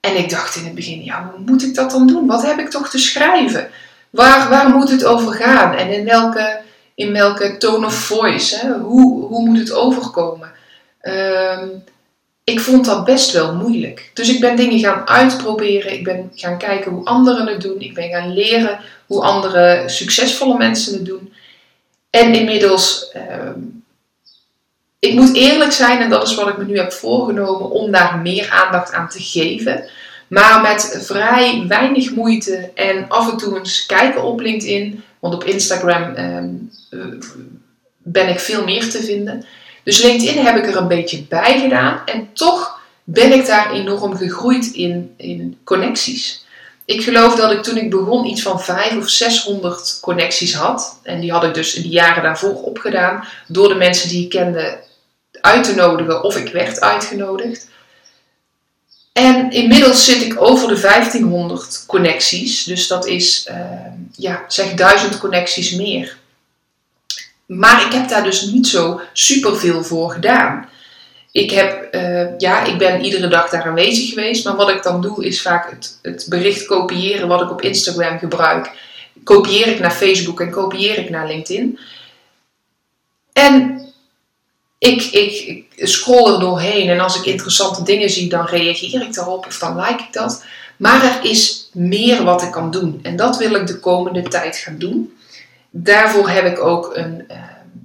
En 0.00 0.16
ik 0.16 0.30
dacht 0.30 0.56
in 0.56 0.64
het 0.64 0.74
begin, 0.74 1.04
ja, 1.04 1.30
hoe 1.30 1.44
moet 1.46 1.62
ik 1.62 1.74
dat 1.74 1.90
dan 1.90 2.06
doen? 2.06 2.26
Wat 2.26 2.42
heb 2.42 2.58
ik 2.58 2.70
toch 2.70 2.88
te 2.88 2.98
schrijven? 2.98 3.70
Waar, 4.10 4.48
waar 4.48 4.68
moet 4.68 4.90
het 4.90 5.04
over 5.04 5.32
gaan? 5.32 5.74
En 5.74 5.92
in 5.92 6.04
welke, 6.04 6.60
in 6.94 7.12
welke 7.12 7.56
tone 7.56 7.86
of 7.86 7.94
voice? 7.94 8.56
Hè? 8.56 8.72
Hoe, 8.72 9.24
hoe 9.26 9.46
moet 9.48 9.58
het 9.58 9.72
overkomen? 9.72 10.52
Uh, 11.02 11.62
ik 12.44 12.60
vond 12.60 12.84
dat 12.84 13.04
best 13.04 13.32
wel 13.32 13.54
moeilijk. 13.54 14.10
Dus 14.14 14.28
ik 14.28 14.40
ben 14.40 14.56
dingen 14.56 14.78
gaan 14.78 15.08
uitproberen. 15.08 15.92
Ik 15.92 16.04
ben 16.04 16.30
gaan 16.34 16.58
kijken 16.58 16.92
hoe 16.92 17.04
anderen 17.04 17.46
het 17.46 17.60
doen. 17.60 17.80
Ik 17.80 17.94
ben 17.94 18.08
gaan 18.08 18.32
leren 18.32 18.78
hoe 19.06 19.22
andere 19.22 19.82
succesvolle 19.86 20.56
mensen 20.56 20.94
het 20.94 21.04
doen. 21.04 21.32
En 22.10 22.34
inmiddels, 22.34 23.12
uh, 23.16 23.50
ik 24.98 25.14
moet 25.14 25.34
eerlijk 25.34 25.72
zijn, 25.72 26.00
en 26.00 26.10
dat 26.10 26.28
is 26.28 26.34
wat 26.34 26.48
ik 26.48 26.56
me 26.56 26.64
nu 26.64 26.78
heb 26.78 26.92
voorgenomen, 26.92 27.70
om 27.70 27.90
daar 27.90 28.18
meer 28.18 28.50
aandacht 28.50 28.92
aan 28.92 29.08
te 29.08 29.22
geven. 29.22 29.84
Maar 30.28 30.60
met 30.60 30.98
vrij 31.02 31.64
weinig 31.68 32.14
moeite 32.14 32.70
en 32.74 33.08
af 33.08 33.30
en 33.30 33.36
toe 33.36 33.58
eens 33.58 33.86
kijken 33.86 34.22
op 34.22 34.40
LinkedIn. 34.40 35.04
Want 35.18 35.34
op 35.34 35.44
Instagram 35.44 36.14
uh, 36.90 37.04
ben 37.98 38.28
ik 38.28 38.40
veel 38.40 38.64
meer 38.64 38.90
te 38.90 39.02
vinden. 39.02 39.44
Dus 39.82 40.02
LinkedIn 40.02 40.44
heb 40.44 40.56
ik 40.56 40.66
er 40.66 40.76
een 40.76 40.88
beetje 40.88 41.22
bij 41.22 41.60
gedaan 41.60 42.00
en 42.06 42.28
toch 42.32 42.80
ben 43.04 43.32
ik 43.32 43.46
daar 43.46 43.72
enorm 43.72 44.16
gegroeid 44.16 44.66
in, 44.66 45.14
in 45.16 45.58
connecties. 45.64 46.45
Ik 46.86 47.02
geloof 47.02 47.34
dat 47.34 47.52
ik 47.52 47.62
toen 47.62 47.76
ik 47.76 47.90
begon 47.90 48.26
iets 48.26 48.42
van 48.42 48.60
500 48.60 49.04
of 49.04 49.10
600 49.10 49.98
connecties 50.00 50.54
had. 50.54 50.98
En 51.02 51.20
die 51.20 51.32
had 51.32 51.44
ik 51.44 51.54
dus 51.54 51.74
in 51.74 51.82
de 51.82 51.88
jaren 51.88 52.22
daarvoor 52.22 52.62
opgedaan 52.62 53.24
door 53.46 53.68
de 53.68 53.74
mensen 53.74 54.08
die 54.08 54.24
ik 54.24 54.28
kende 54.28 54.78
uit 55.40 55.64
te 55.64 55.74
nodigen 55.74 56.22
of 56.22 56.36
ik 56.36 56.52
werd 56.52 56.80
uitgenodigd. 56.80 57.68
En 59.12 59.50
inmiddels 59.50 60.04
zit 60.04 60.22
ik 60.22 60.42
over 60.42 60.68
de 60.68 60.80
1500 60.80 61.84
connecties. 61.86 62.64
Dus 62.64 62.86
dat 62.86 63.06
is, 63.06 63.46
uh, 63.50 63.56
ja, 64.12 64.44
zeg 64.48 64.74
1000 64.74 65.18
connecties 65.18 65.70
meer. 65.70 66.16
Maar 67.46 67.86
ik 67.86 67.92
heb 67.92 68.08
daar 68.08 68.24
dus 68.24 68.42
niet 68.42 68.66
zo 68.66 69.00
superveel 69.12 69.84
voor 69.84 70.10
gedaan. 70.10 70.68
Ik, 71.36 71.50
heb, 71.50 71.92
eh, 71.92 72.38
ja, 72.38 72.64
ik 72.64 72.78
ben 72.78 73.04
iedere 73.04 73.28
dag 73.28 73.50
daar 73.50 73.64
aanwezig 73.64 74.08
geweest, 74.08 74.44
maar 74.44 74.56
wat 74.56 74.70
ik 74.70 74.82
dan 74.82 75.00
doe 75.00 75.24
is 75.24 75.42
vaak 75.42 75.70
het, 75.70 75.98
het 76.02 76.26
bericht 76.28 76.66
kopiëren 76.66 77.28
wat 77.28 77.40
ik 77.40 77.50
op 77.50 77.62
Instagram 77.62 78.18
gebruik. 78.18 78.70
Kopieer 79.24 79.66
ik 79.66 79.78
naar 79.78 79.90
Facebook 79.90 80.40
en 80.40 80.50
kopieer 80.50 80.98
ik 80.98 81.10
naar 81.10 81.26
LinkedIn. 81.26 81.78
En 83.32 83.80
ik, 84.78 85.02
ik, 85.02 85.64
ik 85.74 85.88
scroll 85.88 86.32
er 86.32 86.40
doorheen 86.40 86.88
en 86.88 87.00
als 87.00 87.16
ik 87.18 87.24
interessante 87.24 87.82
dingen 87.82 88.10
zie, 88.10 88.28
dan 88.28 88.46
reageer 88.46 89.02
ik 89.02 89.14
daarop 89.14 89.46
of 89.46 89.58
dan 89.58 89.76
like 89.76 90.02
ik 90.02 90.12
dat. 90.12 90.44
Maar 90.76 91.04
er 91.04 91.30
is 91.30 91.70
meer 91.72 92.24
wat 92.24 92.42
ik 92.42 92.50
kan 92.50 92.70
doen 92.70 93.00
en 93.02 93.16
dat 93.16 93.36
wil 93.36 93.54
ik 93.54 93.66
de 93.66 93.80
komende 93.80 94.22
tijd 94.22 94.56
gaan 94.56 94.78
doen. 94.78 95.16
Daarvoor 95.70 96.28
heb 96.28 96.46
ik 96.46 96.60
ook 96.60 96.96
een 96.96 97.24
uh, 97.30 97.36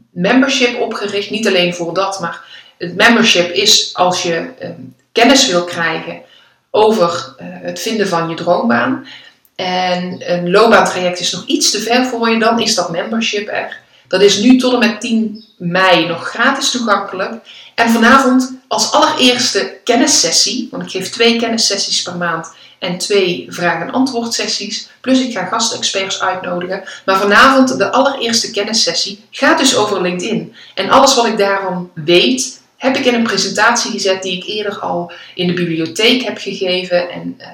membership 0.09 0.81
opgericht. 0.81 1.29
Niet 1.29 1.47
alleen 1.47 1.73
voor 1.73 1.93
dat, 1.93 2.19
maar 2.19 2.49
het 2.82 2.96
membership 2.96 3.52
is 3.52 3.89
als 3.94 4.24
je 4.24 4.50
uh, 4.62 4.70
kennis 5.12 5.48
wil 5.48 5.63
krijgen 5.63 6.22
over 6.70 7.36
uh, 7.41 7.48
het 7.48 7.82
vinden 7.82 8.08
van 8.08 8.30
je 8.30 8.36
droombaan. 8.36 9.08
En 9.56 10.32
een 10.32 10.52
loopbaantraject 10.52 11.20
is 11.20 11.32
nog 11.32 11.46
iets 11.46 11.72
te 11.72 11.80
ver 11.80 12.06
voor 12.06 12.30
je, 12.30 12.39
dan 12.39 12.60
is 12.60 12.76
dat 12.76 12.91
membership 12.91 13.48
er. 13.48 13.80
Dat 14.08 14.22
is 14.22 14.38
nu 14.38 14.58
tot 14.58 14.74
en 14.74 14.80
met 14.80 15.02
10 15.02 15.44
mei 15.58 16.08
nog 16.08 16.28
gratis 16.28 16.72
toegankelijk. 16.72 17.34
En 17.76 17.89
vanavond 17.89 18.54
als 18.67 18.91
allereerste 18.91 19.78
kennissessie, 19.84 20.67
want 20.72 20.84
ik 20.84 20.89
geef 20.89 21.10
twee 21.10 21.36
kennissessies 21.36 22.02
per 22.02 22.15
maand 22.15 22.54
en 22.80 22.98
twee 22.98 23.46
vraag- 23.50 23.82
en 23.82 23.91
antwoord 23.91 24.34
sessies. 24.34 24.89
Plus 25.02 25.20
ik 25.20 25.32
ga 25.38 25.46
gastexperts 25.46 26.22
uitnodigen. 26.22 26.84
Maar 27.06 27.17
vanavond 27.17 27.78
de 27.78 27.91
allereerste 27.91 28.52
kennissessie 28.52 29.24
gaat 29.32 29.58
dus 29.58 29.76
over 29.76 30.02
LinkedIn. 30.02 30.56
En 30.76 30.89
alles 30.89 31.15
wat 31.15 31.26
ik 31.26 31.38
daarvan 31.38 31.91
weet, 31.94 32.61
heb 32.82 32.98
ik 32.98 33.06
in 33.06 33.13
een 33.13 33.24
presentatie 33.24 33.91
gezet 33.91 34.24
die 34.24 34.38
ik 34.38 34.44
eerder 34.46 34.80
al 34.80 35.12
in 35.36 35.48
de 35.48 35.54
bibliotheek 35.54 36.22
heb 36.22 36.38
gegeven 36.38 37.10
en 37.10 37.38
uh, 37.39 37.48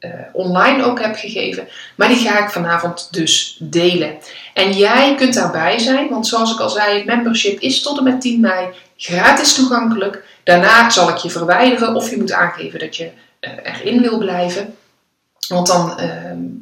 uh, 0.00 0.10
online 0.32 0.84
ook 0.84 1.00
heb 1.00 1.16
gegeven. 1.16 1.68
Maar 1.96 2.08
die 2.08 2.16
ga 2.16 2.44
ik 2.44 2.50
vanavond 2.50 3.08
dus 3.10 3.56
delen. 3.60 4.18
En 4.54 4.72
jij 4.72 5.14
kunt 5.14 5.34
daarbij 5.34 5.78
zijn, 5.78 6.08
want 6.08 6.26
zoals 6.26 6.52
ik 6.52 6.60
al 6.60 6.68
zei, 6.68 6.96
het 6.96 7.06
membership 7.06 7.60
is 7.60 7.82
tot 7.82 7.98
en 7.98 8.04
met 8.04 8.20
10 8.20 8.40
mei 8.40 8.68
gratis 8.96 9.54
toegankelijk. 9.54 10.24
Daarna 10.44 10.90
zal 10.90 11.08
ik 11.08 11.16
je 11.16 11.30
verwijderen 11.30 11.94
of 11.94 12.10
je 12.10 12.16
moet 12.16 12.32
aangeven 12.32 12.78
dat 12.78 12.96
je 12.96 13.10
uh, 13.40 13.50
erin 13.62 14.00
wil 14.00 14.18
blijven. 14.18 14.74
Want 15.48 15.66
dan, 15.66 16.00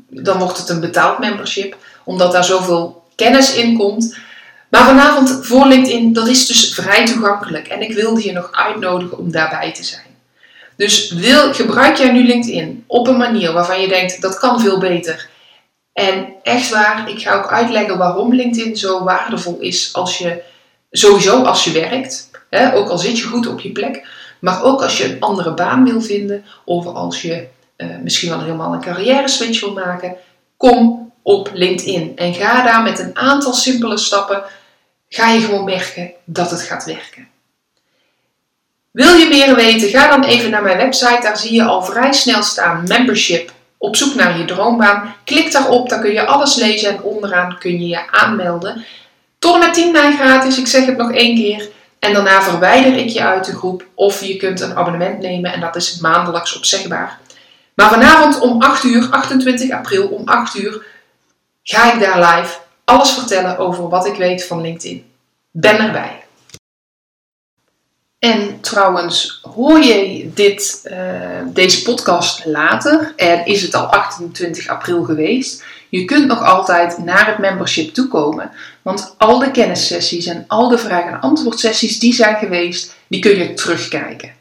dan 0.08 0.38
wordt 0.38 0.58
het 0.58 0.68
een 0.68 0.80
betaald 0.80 1.18
membership, 1.18 1.76
omdat 2.04 2.32
daar 2.32 2.44
zoveel 2.44 3.04
kennis 3.14 3.54
in 3.54 3.76
komt. 3.76 4.16
Maar 4.72 4.84
vanavond 4.84 5.38
voor 5.42 5.66
LinkedIn, 5.66 6.12
dat 6.12 6.28
is 6.28 6.46
dus 6.46 6.74
vrij 6.74 7.06
toegankelijk. 7.06 7.68
En 7.68 7.82
ik 7.82 7.94
wilde 7.94 8.24
je 8.24 8.32
nog 8.32 8.52
uitnodigen 8.52 9.18
om 9.18 9.30
daarbij 9.30 9.72
te 9.72 9.84
zijn. 9.84 10.16
Dus 10.76 11.10
wil, 11.10 11.54
gebruik 11.54 11.96
jij 11.96 12.12
nu 12.12 12.26
LinkedIn 12.26 12.84
op 12.86 13.06
een 13.06 13.16
manier 13.16 13.52
waarvan 13.52 13.80
je 13.80 13.88
denkt 13.88 14.20
dat 14.20 14.38
kan 14.38 14.60
veel 14.60 14.78
beter. 14.78 15.28
En 15.92 16.34
echt 16.42 16.70
waar, 16.70 17.10
ik 17.10 17.22
ga 17.22 17.34
ook 17.34 17.50
uitleggen 17.50 17.98
waarom 17.98 18.34
LinkedIn 18.34 18.76
zo 18.76 19.04
waardevol 19.04 19.56
is 19.60 19.90
als 19.92 20.18
je 20.18 20.42
sowieso 20.90 21.42
als 21.42 21.64
je 21.64 21.72
werkt. 21.72 22.30
Hè, 22.50 22.74
ook 22.74 22.88
al 22.88 22.98
zit 22.98 23.18
je 23.18 23.24
goed 23.24 23.46
op 23.46 23.60
je 23.60 23.72
plek, 23.72 24.06
maar 24.40 24.62
ook 24.62 24.82
als 24.82 24.98
je 24.98 25.04
een 25.04 25.20
andere 25.20 25.54
baan 25.54 25.84
wil 25.84 26.00
vinden 26.00 26.44
of 26.64 26.86
als 26.86 27.22
je 27.22 27.46
uh, 27.76 27.86
misschien 28.02 28.28
wel 28.28 28.40
helemaal 28.40 28.72
een 28.72 28.80
carrière 28.80 29.28
switch 29.28 29.60
wil 29.60 29.72
maken. 29.72 30.16
Kom 30.56 31.12
op 31.22 31.50
LinkedIn 31.52 32.12
en 32.16 32.34
ga 32.34 32.62
daar 32.62 32.82
met 32.82 32.98
een 32.98 33.16
aantal 33.16 33.52
simpele 33.52 33.98
stappen 33.98 34.42
ga 35.14 35.28
je 35.28 35.40
gewoon 35.40 35.64
merken 35.64 36.10
dat 36.24 36.50
het 36.50 36.62
gaat 36.62 36.84
werken. 36.84 37.28
Wil 38.90 39.14
je 39.14 39.28
meer 39.28 39.54
weten? 39.54 39.88
Ga 39.88 40.08
dan 40.08 40.24
even 40.24 40.50
naar 40.50 40.62
mijn 40.62 40.76
website. 40.76 41.18
Daar 41.22 41.36
zie 41.36 41.54
je 41.54 41.64
al 41.64 41.82
vrij 41.82 42.12
snel 42.12 42.42
staan 42.42 42.84
membership 42.86 43.52
op 43.78 43.96
zoek 43.96 44.14
naar 44.14 44.38
je 44.38 44.44
droombaan. 44.44 45.14
Klik 45.24 45.52
daarop, 45.52 45.88
dan 45.88 46.00
kun 46.00 46.12
je 46.12 46.26
alles 46.26 46.54
lezen 46.54 46.90
en 46.90 47.02
onderaan 47.02 47.58
kun 47.58 47.80
je 47.80 47.88
je 47.88 48.10
aanmelden. 48.10 48.84
Tot 49.38 49.54
en 49.54 49.60
met 49.60 49.74
10 49.74 49.92
mei 49.92 50.16
gratis, 50.16 50.58
ik 50.58 50.66
zeg 50.66 50.86
het 50.86 50.96
nog 50.96 51.12
één 51.12 51.36
keer. 51.36 51.68
En 51.98 52.12
daarna 52.12 52.42
verwijder 52.42 52.96
ik 52.96 53.08
je 53.08 53.22
uit 53.22 53.44
de 53.44 53.56
groep 53.56 53.84
of 53.94 54.24
je 54.24 54.36
kunt 54.36 54.60
een 54.60 54.76
abonnement 54.76 55.18
nemen 55.18 55.52
en 55.52 55.60
dat 55.60 55.76
is 55.76 55.98
maandelijks 55.98 56.56
opzegbaar. 56.56 57.18
Maar 57.74 57.88
vanavond 57.88 58.40
om 58.40 58.62
8 58.62 58.84
uur, 58.84 59.08
28 59.10 59.70
april 59.70 60.06
om 60.08 60.28
8 60.28 60.58
uur, 60.58 60.84
ga 61.62 61.92
ik 61.92 62.00
daar 62.00 62.18
live 62.18 62.61
alles 62.84 63.10
vertellen 63.10 63.58
over 63.58 63.88
wat 63.88 64.06
ik 64.06 64.14
weet 64.14 64.46
van 64.46 64.60
LinkedIn. 64.60 65.04
Ben 65.50 65.78
erbij. 65.78 66.22
En 68.18 68.60
trouwens, 68.60 69.40
hoor 69.54 69.78
je 69.78 70.30
dit, 70.34 70.88
uh, 70.90 70.96
deze 71.46 71.82
podcast 71.82 72.44
later 72.44 73.12
en 73.16 73.46
is 73.46 73.62
het 73.62 73.74
al 73.74 73.86
28 73.86 74.68
april 74.68 75.04
geweest, 75.04 75.64
je 75.88 76.04
kunt 76.04 76.26
nog 76.26 76.42
altijd 76.42 76.98
naar 76.98 77.26
het 77.26 77.38
membership 77.38 77.94
toekomen. 77.94 78.50
Want 78.82 79.14
al 79.18 79.38
de 79.38 79.50
kennissessies 79.50 80.26
en 80.26 80.44
al 80.48 80.68
de 80.68 80.78
vraag- 80.78 81.04
en 81.04 81.20
antwoordsessies 81.20 81.98
die 81.98 82.14
zijn 82.14 82.36
geweest, 82.36 82.94
die 83.06 83.20
kun 83.20 83.38
je 83.38 83.54
terugkijken. 83.54 84.32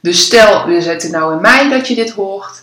Dus 0.00 0.24
stel, 0.24 0.66
we 0.66 0.82
zetten 0.82 1.10
nou 1.10 1.34
in 1.34 1.40
mei 1.40 1.70
dat 1.70 1.88
je 1.88 1.94
dit 1.94 2.10
hoort. 2.10 2.59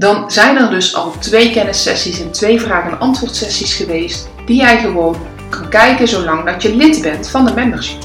Dan 0.00 0.30
zijn 0.30 0.56
er 0.56 0.70
dus 0.70 0.94
al 0.94 1.14
twee 1.18 1.50
kennissessies 1.50 2.20
en 2.20 2.30
twee 2.30 2.60
vraag- 2.60 2.90
en 2.90 3.00
antwoordsessies 3.00 3.74
geweest 3.74 4.28
die 4.46 4.56
jij 4.56 4.78
gewoon 4.78 5.16
kan 5.48 5.68
kijken 5.68 6.08
zolang 6.08 6.44
dat 6.44 6.62
je 6.62 6.76
lid 6.76 7.02
bent 7.02 7.28
van 7.28 7.44
de 7.44 7.54
membership. 7.54 8.02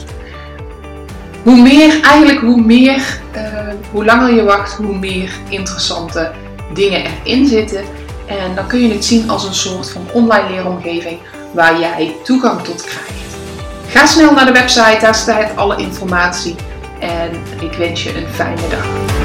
Hoe 1.44 1.62
meer, 1.62 2.02
eigenlijk 2.02 2.40
hoe 2.40 2.62
meer, 2.62 3.20
uh, 3.36 3.42
hoe 3.92 4.06
langer 4.06 4.34
je 4.34 4.44
wacht, 4.44 4.74
hoe 4.74 4.98
meer 4.98 5.32
interessante 5.50 6.32
dingen 6.74 7.04
erin 7.24 7.48
zitten. 7.48 7.84
En 8.26 8.56
dan 8.56 8.68
kun 8.68 8.88
je 8.88 8.94
het 8.94 9.06
zien 9.06 9.30
als 9.30 9.44
een 9.46 9.54
soort 9.54 9.90
van 9.90 10.08
online 10.14 10.50
leeromgeving 10.50 11.20
waar 11.54 11.80
jij 11.80 12.16
toegang 12.24 12.62
tot 12.62 12.82
krijgt. 12.82 13.36
Ga 13.88 14.06
snel 14.06 14.34
naar 14.34 14.46
de 14.46 14.52
website, 14.52 14.98
daar 15.02 15.16
staat 15.16 15.56
alle 15.56 15.78
informatie. 15.78 16.56
En 17.00 17.30
ik 17.62 17.74
wens 17.78 18.04
je 18.04 18.18
een 18.18 18.28
fijne 18.28 18.68
dag. 18.70 19.25